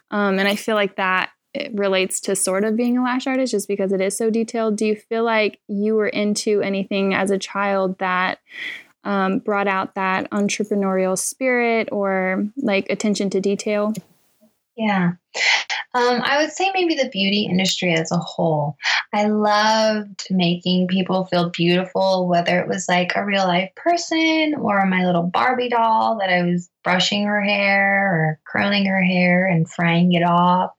Um, 0.09 0.39
and 0.39 0.47
I 0.47 0.55
feel 0.55 0.75
like 0.75 0.95
that 0.95 1.29
it 1.55 1.71
relates 1.73 2.19
to 2.21 2.35
sort 2.35 2.65
of 2.65 2.75
being 2.75 2.97
a 2.97 3.03
lash 3.03 3.27
artist 3.27 3.51
just 3.51 3.67
because 3.67 3.91
it 3.91 4.01
is 4.01 4.17
so 4.17 4.29
detailed. 4.29 4.75
Do 4.75 4.85
you 4.85 4.95
feel 4.95 5.23
like 5.23 5.59
you 5.67 5.95
were 5.95 6.07
into 6.07 6.61
anything 6.61 7.13
as 7.13 7.31
a 7.31 7.37
child 7.37 7.97
that 7.99 8.39
um, 9.05 9.39
brought 9.39 9.67
out 9.67 9.95
that 9.95 10.29
entrepreneurial 10.31 11.17
spirit 11.17 11.89
or 11.91 12.45
like 12.57 12.89
attention 12.89 13.29
to 13.31 13.39
detail? 13.39 13.93
Yeah. 14.75 15.13
Um, 15.95 16.21
I 16.25 16.41
would 16.41 16.51
say 16.51 16.71
maybe 16.73 16.93
the 16.93 17.07
beauty 17.07 17.47
industry 17.49 17.93
as 17.93 18.11
a 18.11 18.17
whole. 18.17 18.75
I 19.13 19.27
loved 19.27 20.27
making 20.29 20.89
people 20.89 21.23
feel 21.27 21.51
beautiful, 21.51 22.27
whether 22.27 22.59
it 22.59 22.67
was 22.67 22.89
like 22.89 23.13
a 23.15 23.23
real 23.23 23.47
life 23.47 23.73
person 23.75 24.55
or 24.59 24.85
my 24.85 25.05
little 25.05 25.23
Barbie 25.23 25.69
doll 25.69 26.17
that 26.19 26.29
I 26.29 26.43
was 26.43 26.69
brushing 26.83 27.23
her 27.23 27.41
hair 27.41 28.13
or 28.13 28.39
curling 28.45 28.85
her 28.87 29.01
hair 29.01 29.47
and 29.47 29.71
frying 29.71 30.11
it 30.11 30.23
off. 30.23 30.71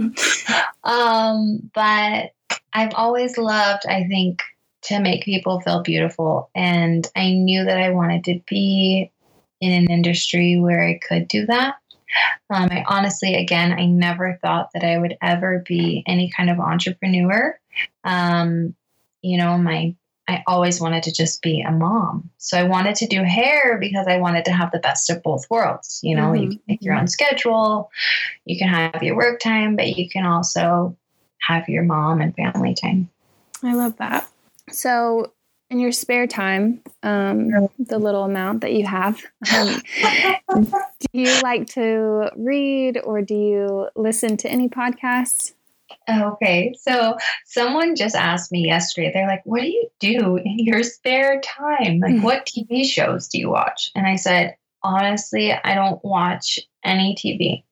um, 0.82 1.70
but 1.72 2.32
I've 2.72 2.94
always 2.94 3.38
loved, 3.38 3.84
I 3.88 4.08
think, 4.08 4.42
to 4.82 4.98
make 4.98 5.22
people 5.22 5.60
feel 5.60 5.84
beautiful. 5.84 6.50
And 6.56 7.06
I 7.14 7.30
knew 7.30 7.64
that 7.64 7.78
I 7.78 7.90
wanted 7.90 8.24
to 8.24 8.40
be 8.48 9.12
in 9.60 9.70
an 9.70 9.88
industry 9.88 10.58
where 10.58 10.82
I 10.84 10.98
could 10.98 11.28
do 11.28 11.46
that. 11.46 11.76
Um, 12.50 12.68
I 12.70 12.84
honestly, 12.86 13.34
again, 13.34 13.72
I 13.72 13.86
never 13.86 14.38
thought 14.40 14.70
that 14.74 14.84
I 14.84 14.98
would 14.98 15.16
ever 15.22 15.62
be 15.66 16.02
any 16.06 16.30
kind 16.30 16.50
of 16.50 16.58
entrepreneur. 16.58 17.58
Um, 18.04 18.74
you 19.22 19.38
know, 19.38 19.58
my 19.58 19.94
I 20.28 20.42
always 20.46 20.78
wanted 20.78 21.04
to 21.04 21.12
just 21.12 21.40
be 21.40 21.62
a 21.62 21.70
mom. 21.70 22.28
So 22.36 22.58
I 22.58 22.64
wanted 22.64 22.96
to 22.96 23.06
do 23.06 23.22
hair 23.24 23.78
because 23.78 24.06
I 24.06 24.18
wanted 24.18 24.44
to 24.44 24.52
have 24.52 24.70
the 24.70 24.78
best 24.78 25.08
of 25.08 25.22
both 25.22 25.48
worlds. 25.48 26.00
You 26.02 26.14
know, 26.16 26.32
mm-hmm. 26.32 26.42
you 26.42 26.48
can 26.50 26.60
make 26.68 26.82
your 26.82 26.94
own 26.94 27.08
schedule, 27.08 27.90
you 28.44 28.58
can 28.58 28.68
have 28.68 29.02
your 29.02 29.16
work 29.16 29.40
time, 29.40 29.74
but 29.74 29.96
you 29.96 30.08
can 30.08 30.26
also 30.26 30.96
have 31.40 31.68
your 31.68 31.82
mom 31.82 32.20
and 32.20 32.36
family 32.36 32.74
time. 32.74 33.08
I 33.62 33.72
love 33.72 33.96
that. 33.96 34.28
So 34.70 35.32
in 35.70 35.78
your 35.78 35.92
spare 35.92 36.26
time, 36.26 36.80
um, 37.02 37.68
the 37.78 37.98
little 37.98 38.24
amount 38.24 38.62
that 38.62 38.72
you 38.72 38.86
have, 38.86 39.20
um, 39.54 39.82
do 41.00 41.08
you 41.12 41.40
like 41.42 41.66
to 41.68 42.30
read 42.36 42.98
or 43.04 43.22
do 43.22 43.34
you 43.34 43.88
listen 43.94 44.36
to 44.38 44.48
any 44.48 44.68
podcasts? 44.68 45.52
Okay, 46.08 46.74
so 46.78 47.16
someone 47.46 47.96
just 47.96 48.14
asked 48.14 48.50
me 48.50 48.66
yesterday, 48.66 49.10
they're 49.12 49.26
like, 49.26 49.42
What 49.44 49.60
do 49.60 49.68
you 49.68 49.88
do 50.00 50.36
in 50.36 50.58
your 50.58 50.82
spare 50.82 51.40
time? 51.40 52.00
Like, 52.00 52.22
what 52.22 52.46
TV 52.46 52.84
shows 52.84 53.28
do 53.28 53.38
you 53.38 53.50
watch? 53.50 53.90
And 53.94 54.06
I 54.06 54.16
said, 54.16 54.56
Honestly, 54.82 55.52
I 55.52 55.74
don't 55.74 56.02
watch 56.04 56.60
any 56.84 57.14
TV. 57.14 57.64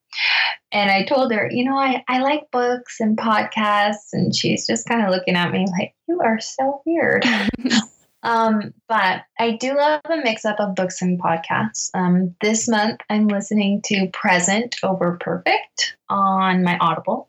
And 0.72 0.90
I 0.90 1.04
told 1.04 1.32
her, 1.32 1.48
you 1.50 1.64
know, 1.64 1.76
I, 1.76 2.04
I 2.08 2.20
like 2.20 2.50
books 2.50 3.00
and 3.00 3.16
podcasts. 3.16 4.12
And 4.12 4.34
she's 4.34 4.66
just 4.66 4.88
kind 4.88 5.02
of 5.02 5.10
looking 5.10 5.36
at 5.36 5.52
me 5.52 5.66
like, 5.78 5.94
you 6.08 6.20
are 6.20 6.40
so 6.40 6.82
weird. 6.84 7.24
um, 8.22 8.74
but 8.88 9.22
I 9.38 9.52
do 9.52 9.76
love 9.76 10.00
a 10.06 10.16
mix 10.18 10.44
up 10.44 10.60
of 10.60 10.74
books 10.74 11.00
and 11.02 11.20
podcasts. 11.20 11.90
Um, 11.94 12.34
this 12.40 12.68
month, 12.68 13.00
I'm 13.08 13.28
listening 13.28 13.82
to 13.86 14.08
Present 14.12 14.76
Over 14.82 15.16
Perfect 15.20 15.96
on 16.08 16.62
my 16.62 16.76
Audible. 16.78 17.28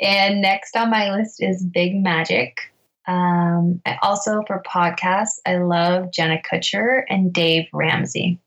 And 0.00 0.42
next 0.42 0.76
on 0.76 0.90
my 0.90 1.14
list 1.14 1.42
is 1.42 1.64
Big 1.64 1.94
Magic. 1.94 2.58
Um, 3.06 3.82
I 3.84 3.98
also, 4.02 4.42
for 4.46 4.62
podcasts, 4.66 5.38
I 5.46 5.58
love 5.58 6.10
Jenna 6.10 6.40
Kutcher 6.50 7.02
and 7.08 7.32
Dave 7.32 7.66
Ramsey. 7.72 8.40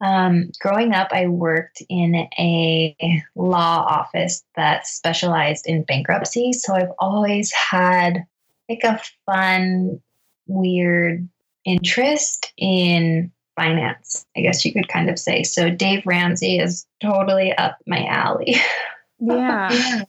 Um, 0.00 0.50
growing 0.60 0.92
up, 0.92 1.08
I 1.10 1.26
worked 1.26 1.82
in 1.88 2.14
a 2.38 3.24
law 3.34 3.84
office 3.88 4.44
that 4.56 4.86
specialized 4.86 5.66
in 5.66 5.82
bankruptcy. 5.82 6.52
So 6.52 6.74
I've 6.74 6.92
always 6.98 7.52
had 7.52 8.24
like 8.68 8.84
a 8.84 9.00
fun, 9.26 10.00
weird 10.46 11.28
interest 11.64 12.52
in 12.56 13.32
finance, 13.56 14.24
I 14.36 14.40
guess 14.40 14.64
you 14.64 14.72
could 14.72 14.88
kind 14.88 15.10
of 15.10 15.18
say. 15.18 15.42
So 15.42 15.68
Dave 15.68 16.02
Ramsey 16.06 16.58
is 16.58 16.86
totally 17.02 17.52
up 17.54 17.78
my 17.86 18.06
alley. 18.06 18.56
yeah. 19.20 20.04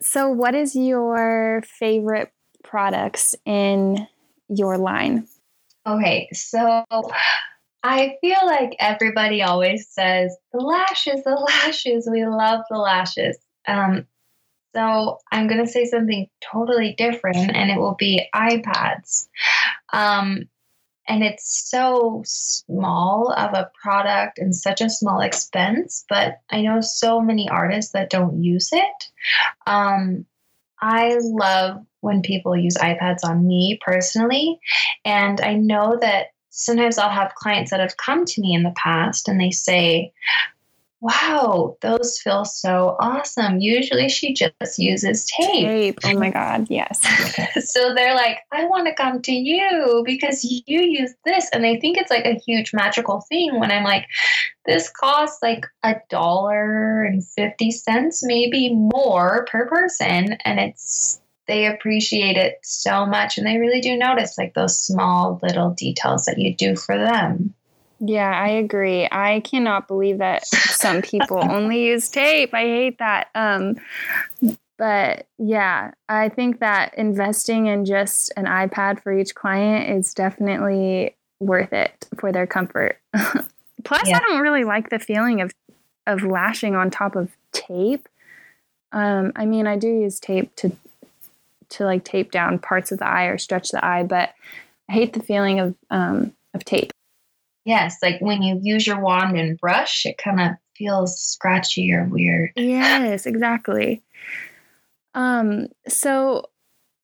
So, 0.00 0.28
what 0.28 0.54
is 0.54 0.76
your 0.76 1.62
favorite 1.66 2.30
products 2.62 3.34
in 3.46 4.06
your 4.48 4.76
line? 4.76 5.26
Okay, 5.86 6.28
so 6.32 6.84
I 7.84 8.16
feel 8.22 8.38
like 8.46 8.74
everybody 8.78 9.42
always 9.42 9.88
says 9.88 10.34
the 10.52 10.58
lashes, 10.58 11.22
the 11.22 11.32
lashes. 11.34 12.08
We 12.10 12.24
love 12.24 12.62
the 12.70 12.78
lashes. 12.78 13.36
Um, 13.68 14.06
so 14.74 15.18
I'm 15.30 15.46
going 15.48 15.64
to 15.64 15.70
say 15.70 15.84
something 15.84 16.28
totally 16.40 16.94
different, 16.94 17.54
and 17.54 17.70
it 17.70 17.78
will 17.78 17.94
be 17.94 18.26
eye 18.32 18.62
pads. 18.64 19.28
Um, 19.92 20.48
and 21.06 21.22
it's 21.22 21.68
so 21.68 22.22
small 22.24 23.30
of 23.36 23.52
a 23.52 23.70
product 23.82 24.38
and 24.38 24.56
such 24.56 24.80
a 24.80 24.88
small 24.88 25.20
expense, 25.20 26.06
but 26.08 26.40
I 26.50 26.62
know 26.62 26.80
so 26.80 27.20
many 27.20 27.50
artists 27.50 27.92
that 27.92 28.08
don't 28.08 28.42
use 28.42 28.70
it. 28.72 29.10
Um, 29.66 30.24
I 30.80 31.18
love 31.20 31.84
when 32.00 32.22
people 32.22 32.56
use 32.56 32.78
eye 32.78 32.96
pads 32.98 33.24
on 33.24 33.46
me 33.46 33.78
personally, 33.84 34.58
and 35.04 35.40
I 35.42 35.54
know 35.54 35.98
that 36.00 36.28
sometimes 36.54 36.98
I'll 36.98 37.10
have 37.10 37.34
clients 37.34 37.72
that 37.72 37.80
have 37.80 37.96
come 37.96 38.24
to 38.24 38.40
me 38.40 38.54
in 38.54 38.62
the 38.62 38.74
past 38.76 39.28
and 39.28 39.40
they 39.40 39.50
say, 39.50 40.12
Wow, 41.00 41.76
those 41.82 42.18
feel 42.18 42.46
so 42.46 42.96
awesome. 42.98 43.60
Usually 43.60 44.08
she 44.08 44.32
just 44.32 44.78
uses 44.78 45.26
tape. 45.26 45.66
Tape. 45.66 45.98
Oh 46.02 46.18
my 46.18 46.30
God. 46.30 46.66
Yes. 46.70 47.02
so 47.70 47.92
they're 47.94 48.14
like, 48.14 48.38
I 48.52 48.64
want 48.64 48.86
to 48.86 48.94
come 48.94 49.20
to 49.20 49.32
you 49.32 50.02
because 50.06 50.42
you 50.44 50.80
use 50.80 51.12
this. 51.26 51.50
And 51.52 51.62
they 51.62 51.78
think 51.78 51.98
it's 51.98 52.10
like 52.10 52.24
a 52.24 52.40
huge 52.46 52.72
magical 52.72 53.20
thing 53.28 53.60
when 53.60 53.70
I'm 53.70 53.84
like, 53.84 54.06
this 54.64 54.88
costs 54.88 55.42
like 55.42 55.66
a 55.82 55.96
dollar 56.08 57.04
and 57.04 57.22
50 57.22 57.70
cents, 57.70 58.24
maybe 58.24 58.74
more 58.74 59.46
per 59.50 59.66
person. 59.68 60.38
And 60.46 60.58
it's 60.58 61.20
they 61.46 61.66
appreciate 61.66 62.36
it 62.36 62.58
so 62.62 63.04
much 63.06 63.38
and 63.38 63.46
they 63.46 63.58
really 63.58 63.80
do 63.80 63.96
notice 63.96 64.38
like 64.38 64.54
those 64.54 64.78
small 64.78 65.38
little 65.42 65.70
details 65.70 66.24
that 66.24 66.38
you 66.38 66.54
do 66.54 66.76
for 66.76 66.96
them. 66.96 67.54
Yeah, 68.00 68.30
I 68.30 68.48
agree. 68.48 69.08
I 69.10 69.40
cannot 69.40 69.88
believe 69.88 70.18
that 70.18 70.46
some 70.46 71.02
people 71.02 71.38
only 71.38 71.86
use 71.86 72.08
tape. 72.08 72.52
I 72.52 72.62
hate 72.62 72.98
that. 72.98 73.28
Um, 73.34 73.76
but 74.76 75.26
yeah, 75.38 75.92
I 76.08 76.28
think 76.28 76.60
that 76.60 76.94
investing 76.98 77.66
in 77.66 77.84
just 77.84 78.32
an 78.36 78.46
eye 78.46 78.66
pad 78.66 79.00
for 79.02 79.16
each 79.16 79.34
client 79.34 79.96
is 79.96 80.12
definitely 80.12 81.16
worth 81.40 81.72
it 81.72 82.08
for 82.18 82.32
their 82.32 82.46
comfort. 82.46 82.98
Plus, 83.84 84.08
yeah. 84.08 84.16
I 84.16 84.20
don't 84.20 84.40
really 84.40 84.64
like 84.64 84.90
the 84.90 84.98
feeling 84.98 85.40
of 85.40 85.52
of 86.06 86.22
lashing 86.22 86.74
on 86.74 86.90
top 86.90 87.16
of 87.16 87.30
tape. 87.52 88.08
Um, 88.92 89.32
I 89.36 89.46
mean, 89.46 89.66
I 89.66 89.76
do 89.76 89.88
use 89.88 90.20
tape 90.20 90.54
to 90.56 90.72
to 91.74 91.84
like 91.84 92.04
tape 92.04 92.30
down 92.30 92.58
parts 92.58 92.92
of 92.92 92.98
the 92.98 93.06
eye 93.06 93.24
or 93.24 93.38
stretch 93.38 93.70
the 93.70 93.84
eye, 93.84 94.02
but 94.02 94.30
I 94.88 94.92
hate 94.92 95.12
the 95.12 95.22
feeling 95.22 95.60
of 95.60 95.74
um, 95.90 96.34
of 96.54 96.64
tape. 96.64 96.92
Yes, 97.64 97.96
like 98.02 98.20
when 98.20 98.42
you 98.42 98.58
use 98.62 98.86
your 98.86 99.00
wand 99.00 99.38
and 99.38 99.58
brush, 99.58 100.04
it 100.04 100.18
kind 100.18 100.40
of 100.40 100.50
feels 100.76 101.18
scratchy 101.18 101.92
or 101.92 102.04
weird. 102.04 102.50
Yes, 102.56 103.26
exactly. 103.26 104.02
Um, 105.14 105.68
so 105.88 106.50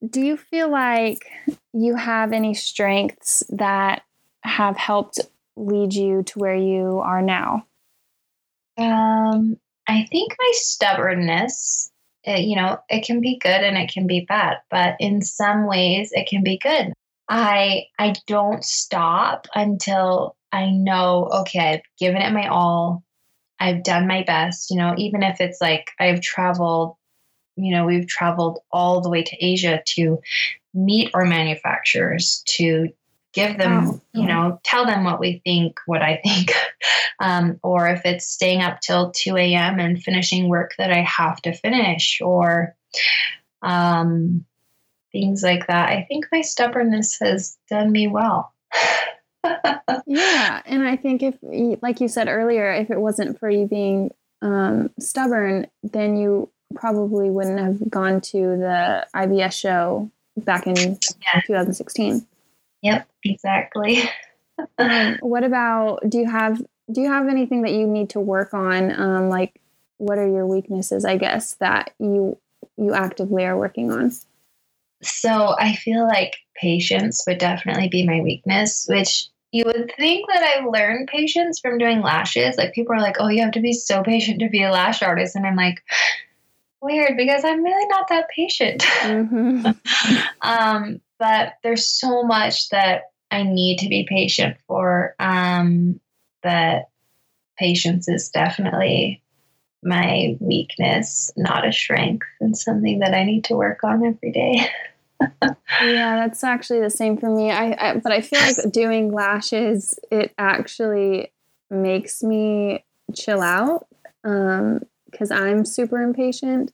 do 0.09 0.21
you 0.21 0.37
feel 0.37 0.71
like 0.71 1.25
you 1.73 1.95
have 1.95 2.33
any 2.33 2.55
strengths 2.55 3.43
that 3.51 4.03
have 4.43 4.77
helped 4.77 5.21
lead 5.57 5.95
you 5.95 6.23
to 6.25 6.39
where 6.39 6.57
you 6.57 7.01
are 7.05 7.23
now? 7.23 7.67
Um, 8.77 9.59
I 9.87 10.07
think 10.11 10.35
my 10.39 10.51
stubbornness 10.55 11.90
it, 12.25 12.41
you 12.41 12.57
know, 12.57 12.79
it 12.89 13.05
can 13.05 13.21
be 13.21 13.39
good 13.39 13.63
and 13.63 13.77
it 13.77 13.93
can 13.93 14.07
be 14.07 14.25
bad, 14.29 14.59
but 14.71 14.97
in 15.01 15.23
some 15.23 15.67
ways 15.67 16.11
it 16.13 16.29
can 16.29 16.43
be 16.43 16.59
good. 16.59 16.93
I 17.29 17.85
I 17.99 18.15
don't 18.27 18.65
stop 18.65 19.47
until 19.55 20.37
I 20.53 20.71
know, 20.71 21.29
okay, 21.33 21.75
I've 21.75 21.83
given 21.99 22.23
it 22.23 22.33
my 22.33 22.49
all. 22.49 23.05
I've 23.61 23.85
done 23.85 24.09
my 24.09 24.25
best, 24.25 24.71
you 24.71 24.77
know, 24.77 24.95
even 24.97 25.23
if 25.23 25.41
it's 25.41 25.61
like 25.61 25.91
I've 26.01 26.23
traveled, 26.23 26.97
you 27.57 27.75
know, 27.75 27.85
we've 27.85 28.09
traveled 28.09 28.61
all 28.73 29.01
the 29.01 29.11
way 29.11 29.23
to 29.23 29.45
Asia 29.45 29.83
to 29.95 30.19
meet 30.73 31.11
our 31.15 31.25
manufacturers, 31.25 32.43
to 32.47 32.89
give 33.33 33.59
them, 33.59 33.89
oh, 33.89 34.01
you 34.13 34.27
know, 34.27 34.61
tell 34.65 34.87
them 34.87 35.05
what 35.05 35.21
we 35.21 35.41
think, 35.45 35.79
what 35.87 36.03
I 36.03 36.21
think. 36.25 36.53
Um, 37.21 37.59
or 37.63 37.89
if 37.89 38.03
it's 38.05 38.27
staying 38.27 38.63
up 38.63 38.81
till 38.81 39.11
2 39.11 39.37
a.m. 39.37 39.79
and 39.79 40.03
finishing 40.03 40.49
work 40.49 40.73
that 40.79 40.91
I 40.91 41.03
have 41.03 41.41
to 41.43 41.53
finish, 41.53 42.21
or 42.23 42.75
um, 43.63 44.45
things 45.13 45.43
like 45.43 45.67
that. 45.67 45.91
I 45.91 46.07
think 46.09 46.27
my 46.33 46.41
stubbornness 46.41 47.19
has 47.21 47.57
done 47.69 47.93
me 47.93 48.07
well. 48.09 48.53
yeah. 50.07 50.63
And 50.65 50.87
I 50.87 50.97
think 50.97 51.23
if, 51.23 51.37
like 51.83 52.01
you 52.01 52.09
said 52.09 52.29
earlier, 52.29 52.73
if 52.73 52.91
it 52.91 53.01
wasn't 53.01 53.39
for 53.39 53.51
you 53.51 53.67
being 53.67 54.11
um, 54.43 54.91
stubborn, 54.99 55.67
then 55.83 56.17
you 56.17 56.51
probably 56.75 57.31
wouldn't 57.31 57.59
have 57.59 57.91
gone 57.91 58.21
to 58.21 58.39
the 58.39 59.07
IBS 59.15 59.53
show 59.53 60.11
back 60.37 60.67
in 60.67 60.77
yeah. 60.77 61.41
2016. 61.47 62.27
Yep, 62.83 63.09
exactly. 63.25 64.03
um, 64.79 65.19
what 65.21 65.45
about 65.45 66.01
do 66.09 66.19
you 66.19 66.31
have 66.31 66.61
do 66.93 67.01
you 67.01 67.09
have 67.09 67.29
anything 67.29 67.63
that 67.63 67.73
you 67.73 67.87
need 67.87 68.11
to 68.11 68.21
work 68.21 68.53
on? 68.53 68.91
Um, 68.99 69.29
like, 69.29 69.61
what 69.99 70.19
are 70.19 70.29
your 70.29 70.47
weaknesses? 70.47 71.05
I 71.05 71.17
guess 71.17 71.55
that 71.55 71.93
you 71.99 72.37
you 72.77 72.95
actively 72.95 73.45
are 73.45 73.57
working 73.57 73.93
on. 73.93 74.13
So 75.03 75.55
I 75.59 75.75
feel 75.77 76.07
like 76.07 76.37
patience 76.57 77.25
would 77.27 77.39
definitely 77.39 77.89
be 77.89 78.07
my 78.07 78.21
weakness, 78.21 78.87
which 78.89 79.27
you 79.53 79.65
would 79.65 79.93
think 79.97 80.29
that 80.29 80.43
I've 80.43 80.71
learned 80.71 81.09
patience 81.09 81.59
from 81.59 81.79
doing 81.79 82.03
lashes. 82.03 82.57
Like 82.57 82.75
people 82.75 82.95
are 82.95 83.01
like, 83.01 83.17
"Oh, 83.19 83.29
you 83.29 83.43
have 83.43 83.53
to 83.53 83.61
be 83.61 83.73
so 83.73 84.03
patient 84.03 84.41
to 84.41 84.49
be 84.49 84.63
a 84.63 84.71
lash 84.71 85.03
artist," 85.03 85.37
and 85.37 85.47
I'm 85.47 85.57
like, 85.57 85.83
weird 86.81 87.17
because 87.17 87.45
I'm 87.45 87.63
really 87.63 87.87
not 87.89 88.09
that 88.09 88.29
patient. 88.29 88.83
Mm-hmm. 88.83 89.67
um, 90.43 91.01
but 91.21 91.53
there's 91.63 91.87
so 91.87 92.25
much 92.25 92.71
that 92.71 93.03
I 93.31 93.45
need 93.45 93.79
to 93.81 93.89
be 93.89 94.07
patient 94.09 94.57
for. 94.67 95.15
Um, 95.21 96.01
that 96.43 96.89
patience 97.59 98.09
is 98.09 98.31
definitely 98.31 99.23
my 99.85 100.37
weakness, 100.41 101.31
not 101.37 101.69
a 101.69 101.73
strength, 101.73 102.27
and 102.41 102.57
something 102.57 103.01
that 103.01 103.15
I 103.15 103.25
need 103.25 103.45
to 103.45 103.55
work 103.55 103.85
on 103.85 104.05
every 104.05 104.33
day. 104.33 104.67
yeah, 105.83 106.17
that's 106.17 106.43
actually 106.43 106.81
the 106.81 106.91
same 106.91 107.19
for 107.19 107.29
me. 107.29 107.51
I, 107.51 107.77
I 107.79 107.97
but 107.99 108.13
I 108.13 108.23
feel 108.23 108.41
like 108.41 108.73
doing 108.73 109.13
lashes 109.13 109.99
it 110.11 110.35
actually 110.39 111.33
makes 111.69 112.23
me 112.23 112.85
chill 113.15 113.43
out 113.43 113.87
um 114.25 114.81
because 115.11 115.31
I'm 115.31 115.65
super 115.65 116.01
impatient, 116.01 116.73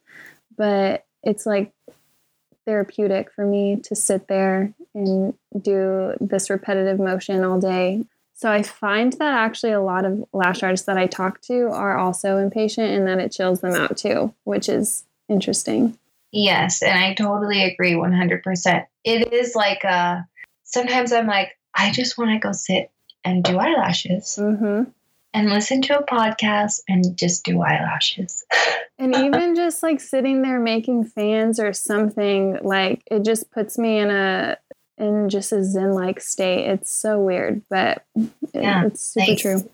but 0.56 1.04
it's 1.22 1.46
like 1.46 1.72
therapeutic 2.66 3.32
for 3.32 3.46
me 3.46 3.76
to 3.84 3.94
sit 3.94 4.28
there 4.28 4.72
and 4.94 5.34
do 5.60 6.14
this 6.20 6.50
repetitive 6.50 6.98
motion 6.98 7.44
all 7.44 7.60
day. 7.60 8.04
So 8.34 8.50
I 8.50 8.62
find 8.62 9.14
that 9.14 9.32
actually 9.32 9.72
a 9.72 9.80
lot 9.80 10.04
of 10.04 10.24
lash 10.34 10.62
artists 10.62 10.86
that 10.86 10.98
I 10.98 11.06
talk 11.06 11.40
to 11.42 11.70
are 11.70 11.96
also 11.96 12.36
impatient 12.36 12.92
and 12.92 13.06
that 13.06 13.18
it 13.18 13.32
chills 13.32 13.60
them 13.60 13.74
out 13.74 13.96
too, 13.96 14.34
which 14.44 14.68
is 14.68 15.04
interesting. 15.28 15.96
Yes, 16.32 16.82
and 16.82 16.98
I 16.98 17.14
totally 17.14 17.62
agree 17.64 17.94
100%. 17.94 18.86
It 19.04 19.32
is 19.32 19.54
like 19.54 19.84
uh 19.84 20.20
sometimes 20.64 21.12
I'm 21.12 21.26
like 21.26 21.56
I 21.74 21.90
just 21.92 22.18
want 22.18 22.32
to 22.32 22.38
go 22.38 22.52
sit 22.52 22.90
and 23.24 23.42
do 23.42 23.56
eyelashes. 23.58 24.36
Mm-hmm 24.38 24.90
and 25.36 25.50
listen 25.50 25.82
to 25.82 25.98
a 25.98 26.02
podcast 26.02 26.80
and 26.88 27.16
just 27.16 27.44
do 27.44 27.60
eyelashes. 27.60 28.42
and 28.98 29.14
even 29.14 29.54
just 29.54 29.82
like 29.82 30.00
sitting 30.00 30.40
there 30.40 30.58
making 30.58 31.04
fans 31.04 31.60
or 31.60 31.74
something, 31.74 32.58
like 32.62 33.02
it 33.10 33.22
just 33.22 33.50
puts 33.50 33.76
me 33.76 33.98
in 33.98 34.10
a 34.10 34.56
in 34.96 35.28
just 35.28 35.52
a 35.52 35.62
zen 35.62 35.92
like 35.92 36.22
state. 36.22 36.66
It's 36.66 36.90
so 36.90 37.20
weird, 37.20 37.60
but 37.68 38.02
yeah, 38.54 38.86
it's 38.86 39.02
super 39.02 39.30
like, 39.30 39.38
true. 39.38 39.70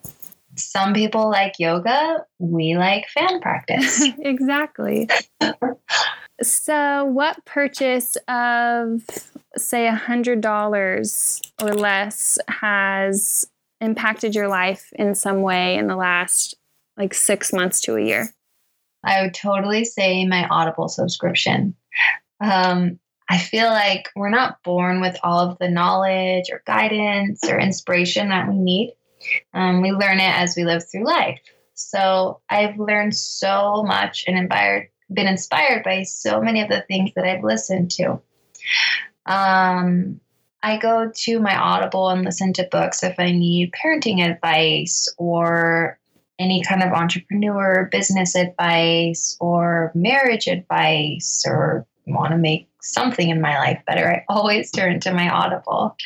Some 0.56 0.94
people 0.94 1.30
like 1.30 1.54
yoga, 1.60 2.26
we 2.40 2.76
like 2.76 3.06
fan 3.08 3.40
practice. 3.40 4.04
exactly. 4.18 5.08
so, 6.42 7.04
what 7.04 7.42
purchase 7.44 8.16
of 8.26 9.04
say 9.56 9.86
a 9.86 9.94
hundred 9.94 10.40
dollars 10.40 11.40
or 11.62 11.72
less 11.72 12.36
has 12.48 13.46
impacted 13.82 14.34
your 14.34 14.48
life 14.48 14.90
in 14.94 15.14
some 15.14 15.42
way 15.42 15.76
in 15.76 15.88
the 15.88 15.96
last 15.96 16.54
like 16.96 17.12
six 17.12 17.52
months 17.52 17.80
to 17.82 17.96
a 17.96 18.02
year? 18.02 18.30
I 19.04 19.22
would 19.22 19.34
totally 19.34 19.84
say 19.84 20.24
my 20.26 20.46
Audible 20.48 20.88
subscription. 20.88 21.74
Um, 22.40 22.98
I 23.28 23.38
feel 23.38 23.66
like 23.66 24.08
we're 24.14 24.30
not 24.30 24.62
born 24.62 25.00
with 25.00 25.16
all 25.22 25.40
of 25.40 25.58
the 25.58 25.70
knowledge 25.70 26.44
or 26.50 26.62
guidance 26.66 27.40
or 27.48 27.58
inspiration 27.58 28.28
that 28.28 28.48
we 28.48 28.56
need. 28.56 28.94
Um, 29.54 29.80
we 29.80 29.92
learn 29.92 30.18
it 30.18 30.38
as 30.38 30.54
we 30.56 30.64
live 30.64 30.82
through 30.88 31.06
life. 31.06 31.40
So 31.74 32.40
I've 32.50 32.78
learned 32.78 33.16
so 33.16 33.84
much 33.84 34.24
and 34.26 34.36
inspired, 34.36 34.88
been 35.12 35.26
inspired 35.26 35.82
by 35.84 36.02
so 36.02 36.40
many 36.40 36.60
of 36.60 36.68
the 36.68 36.84
things 36.88 37.10
that 37.16 37.24
I've 37.24 37.44
listened 37.44 37.90
to. 37.92 38.20
Um, 39.26 40.20
I 40.62 40.78
go 40.78 41.10
to 41.14 41.40
my 41.40 41.56
Audible 41.56 42.08
and 42.08 42.24
listen 42.24 42.52
to 42.54 42.68
books 42.70 43.02
if 43.02 43.14
I 43.18 43.32
need 43.32 43.72
parenting 43.72 44.24
advice 44.24 45.08
or 45.18 45.98
any 46.38 46.62
kind 46.62 46.82
of 46.82 46.92
entrepreneur 46.92 47.88
business 47.90 48.34
advice 48.34 49.36
or 49.40 49.92
marriage 49.94 50.46
advice 50.46 51.44
or 51.46 51.86
want 52.06 52.32
to 52.32 52.38
make 52.38 52.68
something 52.80 53.30
in 53.30 53.40
my 53.40 53.58
life 53.58 53.80
better. 53.86 54.08
I 54.08 54.24
always 54.28 54.70
turn 54.70 55.00
to 55.00 55.12
my 55.12 55.28
Audible. 55.28 55.96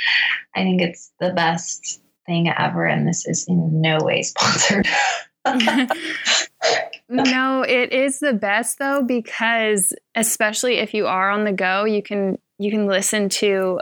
I 0.54 0.62
think 0.62 0.82
it's 0.82 1.12
the 1.20 1.32
best 1.32 2.02
thing 2.26 2.48
ever, 2.48 2.84
and 2.84 3.06
this 3.06 3.26
is 3.26 3.46
in 3.46 3.80
no 3.80 3.98
way 4.00 4.22
sponsored. 4.22 4.86
no, 7.08 7.62
it 7.62 7.92
is 7.92 8.18
the 8.18 8.32
best 8.32 8.78
though 8.78 9.02
because 9.02 9.92
especially 10.14 10.78
if 10.78 10.92
you 10.92 11.06
are 11.06 11.30
on 11.30 11.44
the 11.44 11.52
go, 11.52 11.84
you 11.84 12.02
can 12.02 12.38
you 12.58 12.70
can 12.70 12.86
listen 12.86 13.28
to 13.28 13.80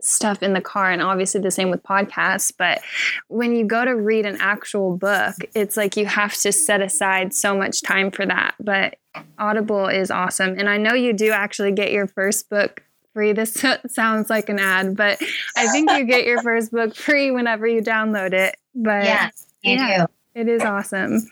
stuff 0.00 0.42
in 0.42 0.52
the 0.52 0.60
car 0.60 0.90
and 0.90 1.02
obviously 1.02 1.40
the 1.40 1.50
same 1.50 1.70
with 1.70 1.82
podcasts 1.82 2.52
but 2.56 2.80
when 3.28 3.54
you 3.54 3.64
go 3.64 3.84
to 3.84 3.96
read 3.96 4.24
an 4.24 4.36
actual 4.40 4.96
book 4.96 5.34
it's 5.54 5.76
like 5.76 5.96
you 5.96 6.06
have 6.06 6.34
to 6.34 6.52
set 6.52 6.80
aside 6.80 7.34
so 7.34 7.56
much 7.56 7.82
time 7.82 8.10
for 8.10 8.24
that 8.24 8.54
but 8.60 8.96
audible 9.38 9.86
is 9.88 10.10
awesome 10.10 10.54
and 10.56 10.68
i 10.68 10.76
know 10.76 10.94
you 10.94 11.12
do 11.12 11.30
actually 11.32 11.72
get 11.72 11.90
your 11.90 12.06
first 12.06 12.48
book 12.48 12.82
free. 13.12 13.32
This 13.34 13.64
sounds 13.88 14.30
like 14.30 14.48
an 14.48 14.60
ad 14.60 14.96
but 14.96 15.20
i 15.56 15.66
think 15.68 15.90
you 15.90 16.04
get 16.04 16.24
your 16.24 16.40
first 16.42 16.70
book 16.70 16.94
free 16.94 17.32
whenever 17.32 17.66
you 17.66 17.82
download 17.82 18.32
it 18.32 18.56
but 18.76 19.04
yeah, 19.04 19.30
yeah 19.62 20.06
it 20.38 20.48
is 20.48 20.62
awesome. 20.62 21.28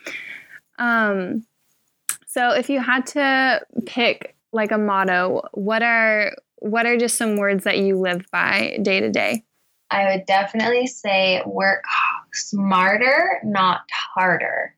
Um 0.79 1.47
so 2.27 2.51
if 2.51 2.69
you 2.69 2.81
had 2.81 3.07
to 3.09 3.65
pick 3.87 4.35
like 4.53 4.73
a 4.73 4.79
motto 4.79 5.49
what 5.53 5.83
are 5.83 6.35
what 6.59 6.87
are 6.87 6.97
just 6.97 7.17
some 7.17 7.37
words 7.37 7.65
that 7.65 7.79
you 7.79 7.99
live 7.99 8.27
by 8.31 8.79
day 8.83 9.01
to 9.01 9.11
day? 9.11 9.45
I 9.91 10.07
would 10.11 10.27
definitely 10.27 10.87
say 10.87 11.43
work 11.47 11.85
smarter, 12.33 13.41
not 13.45 13.83
harder. 13.93 14.75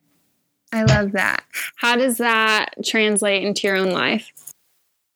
I 0.72 0.84
love 0.84 1.12
that. 1.12 1.44
How 1.76 1.96
does 1.96 2.18
that 2.18 2.74
translate 2.84 3.42
into 3.42 3.66
your 3.66 3.76
own 3.76 3.90
life? 3.90 4.30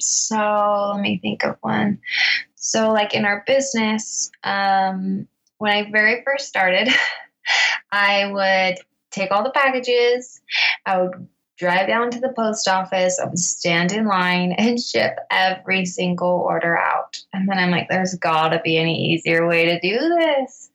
So 0.01 0.93
let 0.95 1.03
me 1.03 1.19
think 1.19 1.45
of 1.45 1.57
one. 1.61 2.01
So, 2.55 2.91
like 2.91 3.15
in 3.15 3.25
our 3.25 3.45
business, 3.47 4.31
um, 4.45 5.29
when 5.59 5.73
I 5.73 5.91
very 5.91 6.23
first 6.25 6.49
started, 6.49 6.89
I 7.93 8.27
would 8.27 8.79
take 9.11 9.31
all 9.31 9.45
the 9.45 9.51
packages, 9.51 10.41
I 10.87 11.03
would 11.03 11.29
drive 11.63 11.87
down 11.87 12.11
to 12.11 12.19
the 12.19 12.33
post 12.37 12.67
office, 12.67 13.21
I 13.21 13.27
would 13.27 13.39
stand 13.39 13.93
in 13.93 14.05
line 14.07 14.53
and 14.59 14.81
ship 14.81 15.17
every 15.31 15.87
single 15.87 16.29
order 16.29 16.77
out. 16.77 17.17
And 17.33 17.49
then 17.49 17.57
I'm 17.57 17.71
like, 17.71 17.89
there's 17.89 18.17
gotta 18.17 18.61
be 18.65 18.77
any 18.77 19.13
easier 19.13 19.47
way 19.47 19.67
to 19.67 19.81
do 19.81 19.97
this. 19.97 20.71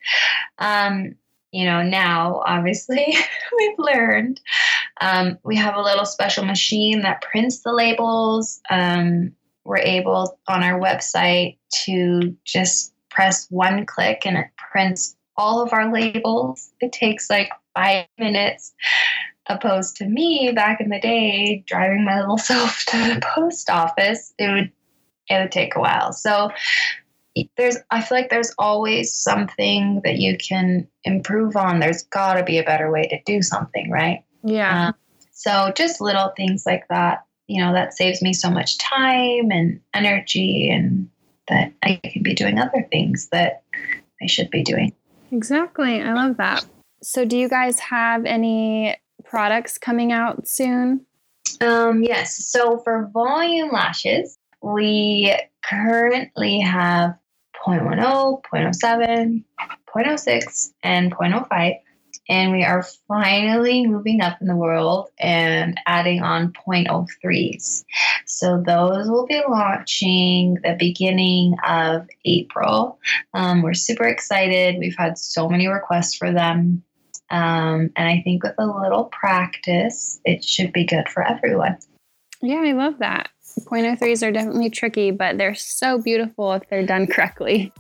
Um, 0.60 1.16
you 1.52 1.66
know, 1.66 1.82
now 1.82 2.42
obviously 2.46 3.18
we've 3.58 3.78
learned. 3.78 4.40
Um, 5.02 5.38
we 5.44 5.58
have 5.58 5.76
a 5.76 5.82
little 5.82 6.06
special 6.06 6.46
machine 6.46 7.02
that 7.02 7.22
prints 7.22 7.64
the 7.64 7.74
labels. 7.74 8.62
Um, 8.70 9.34
we're 9.66 9.80
able 9.80 10.40
on 10.48 10.64
our 10.64 10.80
website 10.80 11.58
to 11.86 12.34
just 12.46 12.94
press 13.10 13.48
one 13.50 13.86
click 13.86 14.26
and 14.26 14.38
it 14.38 14.48
prints 14.72 15.18
all 15.36 15.62
of 15.62 15.74
our 15.74 15.92
labels. 15.92 16.72
It 16.80 16.94
takes 16.94 17.30
like 17.30 17.52
five 17.76 18.06
minutes 18.18 18.74
opposed 19.50 19.98
to 19.98 20.06
me 20.06 20.52
back 20.54 20.82
in 20.82 20.90
the 20.90 21.00
day 21.00 21.64
driving 21.68 22.04
my 22.04 22.20
little 22.20 22.38
self 22.38 22.86
to 22.86 22.98
the 22.98 23.22
post 23.22 23.70
office 23.70 24.34
it 24.38 24.52
would 24.52 24.72
it 25.30 25.42
would 25.42 25.52
take 25.52 25.76
a 25.76 25.80
while. 25.80 26.14
So 26.14 26.52
there's 27.56 27.78
i 27.92 28.02
feel 28.02 28.18
like 28.18 28.32
there's 28.32 28.52
always 28.58 29.14
something 29.14 30.02
that 30.04 30.18
you 30.18 30.38
can 30.38 30.88
improve 31.04 31.56
on. 31.56 31.80
There's 31.80 32.04
got 32.04 32.36
to 32.36 32.44
be 32.44 32.58
a 32.58 32.64
better 32.64 32.92
way 32.92 33.08
to 33.08 33.22
do 33.26 33.42
something 33.42 33.92
right? 33.92 34.24
Yeah. 34.44 34.88
Um, 34.88 34.94
so 35.32 35.72
just 35.76 36.02
little 36.02 36.34
things 36.36 36.66
like 36.66 36.88
that 36.90 37.26
you 37.48 37.64
know 37.64 37.74
that 37.74 37.94
saves 37.94 38.22
me 38.22 38.34
so 38.34 38.50
much 38.50 38.78
time 38.78 39.52
and 39.52 39.80
energy 39.94 40.70
and 40.70 41.10
that 41.48 41.72
i 41.84 42.00
can 42.04 42.24
be 42.24 42.34
doing 42.34 42.60
other 42.60 42.86
things 42.92 43.30
that 43.32 43.64
i 44.22 44.26
should 44.26 44.50
be 44.50 44.64
doing. 44.64 44.94
Exactly. 45.32 46.02
I 46.02 46.14
love 46.14 46.38
that. 46.38 46.66
So 47.04 47.26
do 47.26 47.38
you 47.38 47.50
guys 47.50 47.80
have 47.80 48.26
any 48.26 48.96
products 49.30 49.78
coming 49.78 50.12
out 50.12 50.48
soon? 50.48 51.06
Um, 51.62 52.04
yes. 52.04 52.46
So 52.46 52.80
for 52.80 53.10
volume 53.14 53.72
lashes, 53.72 54.38
we 54.62 55.36
currently 55.64 56.60
have 56.60 57.16
0.10, 57.66 58.42
0.07, 58.44 59.44
0.06, 59.88 60.70
and 60.84 61.14
0.05. 61.14 61.80
and 62.30 62.52
we 62.52 62.64
are 62.64 62.86
finally 63.08 63.86
moving 63.86 64.22
up 64.22 64.38
in 64.42 64.48
the 64.48 64.56
world 64.56 65.10
and 65.20 65.80
adding 65.86 66.22
on 66.22 66.54
0.03s. 66.54 67.84
So 68.26 68.62
those 68.66 69.10
will 69.10 69.26
be 69.26 69.42
launching 69.48 70.56
the 70.64 70.76
beginning 70.78 71.56
of 71.68 72.08
April. 72.26 73.00
Um, 73.34 73.62
we're 73.62 73.74
super 73.74 74.06
excited. 74.06 74.78
We've 74.78 74.98
had 74.98 75.18
so 75.18 75.50
many 75.50 75.68
requests 75.68 76.16
for 76.16 76.32
them. 76.32 76.84
Um, 77.30 77.92
and 77.96 78.08
I 78.10 78.22
think 78.24 78.44
with 78.44 78.56
a 78.58 78.66
little 78.66 79.06
practice, 79.06 80.20
it 80.26 80.44
should 80.44 80.72
be 80.72 80.86
good 80.86 81.10
for 81.10 81.24
everyone. 81.24 81.78
Yeah, 82.42 82.62
I 82.64 82.72
love 82.74 83.00
that. 83.00 83.30
0.03s 83.60 84.26
are 84.28 84.32
definitely 84.32 84.70
tricky, 84.70 85.12
but 85.12 85.38
they're 85.38 85.56
so 85.56 86.00
beautiful 86.00 86.54
if 86.54 86.64
they're 86.70 86.86
done 86.86 87.08
correctly. 87.08 87.74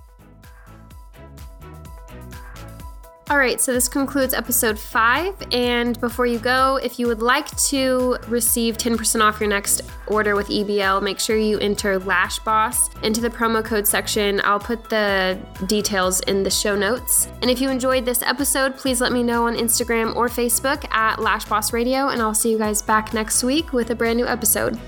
All 3.30 3.38
right, 3.38 3.60
so 3.60 3.74
this 3.74 3.90
concludes 3.90 4.34
episode 4.34 4.80
five. 4.80 5.36
And 5.52 6.00
before 6.00 6.26
you 6.26 6.40
go, 6.40 6.78
if 6.78 6.98
you 6.98 7.08
would 7.08 7.22
like 7.22 7.54
to 7.68 8.18
receive 8.30 8.78
10% 8.78 9.22
off 9.22 9.42
your 9.42 9.50
next 9.50 9.82
order 10.08 10.34
with 10.34 10.48
EBL, 10.48 11.04
make 11.04 11.20
sure 11.20 11.36
you 11.36 11.60
enter 11.60 12.00
Lash 12.00 12.40
Boss 12.40 12.90
into 13.04 13.20
the 13.20 13.30
promo 13.30 13.64
code 13.64 13.86
section. 13.86 14.40
I'll 14.46 14.62
put 14.62 14.90
the 14.90 15.38
details 15.66 16.22
in 16.22 16.42
the 16.42 16.50
show 16.50 16.74
notes. 16.74 17.28
And 17.42 17.52
if 17.52 17.60
you 17.60 17.70
enjoyed 17.70 18.06
this 18.06 18.22
episode, 18.22 18.78
please 18.78 19.02
let 19.02 19.12
me 19.12 19.24
know 19.24 19.48
on 19.48 19.58
Instagram 19.58 20.16
or 20.16 20.30
Facebook 20.30 20.90
at 20.94 21.20
Lash 21.20 21.44
Boss 21.44 21.74
Radio, 21.74 22.08
and 22.08 22.22
I'll 22.22 22.34
see 22.34 22.50
you 22.50 22.58
guys 22.58 22.82
back 22.82 23.14
next 23.14 23.44
week 23.44 23.74
with 23.74 23.90
a 23.90 23.96
brand 23.96 24.18
new 24.18 24.26
episode. 24.26 24.80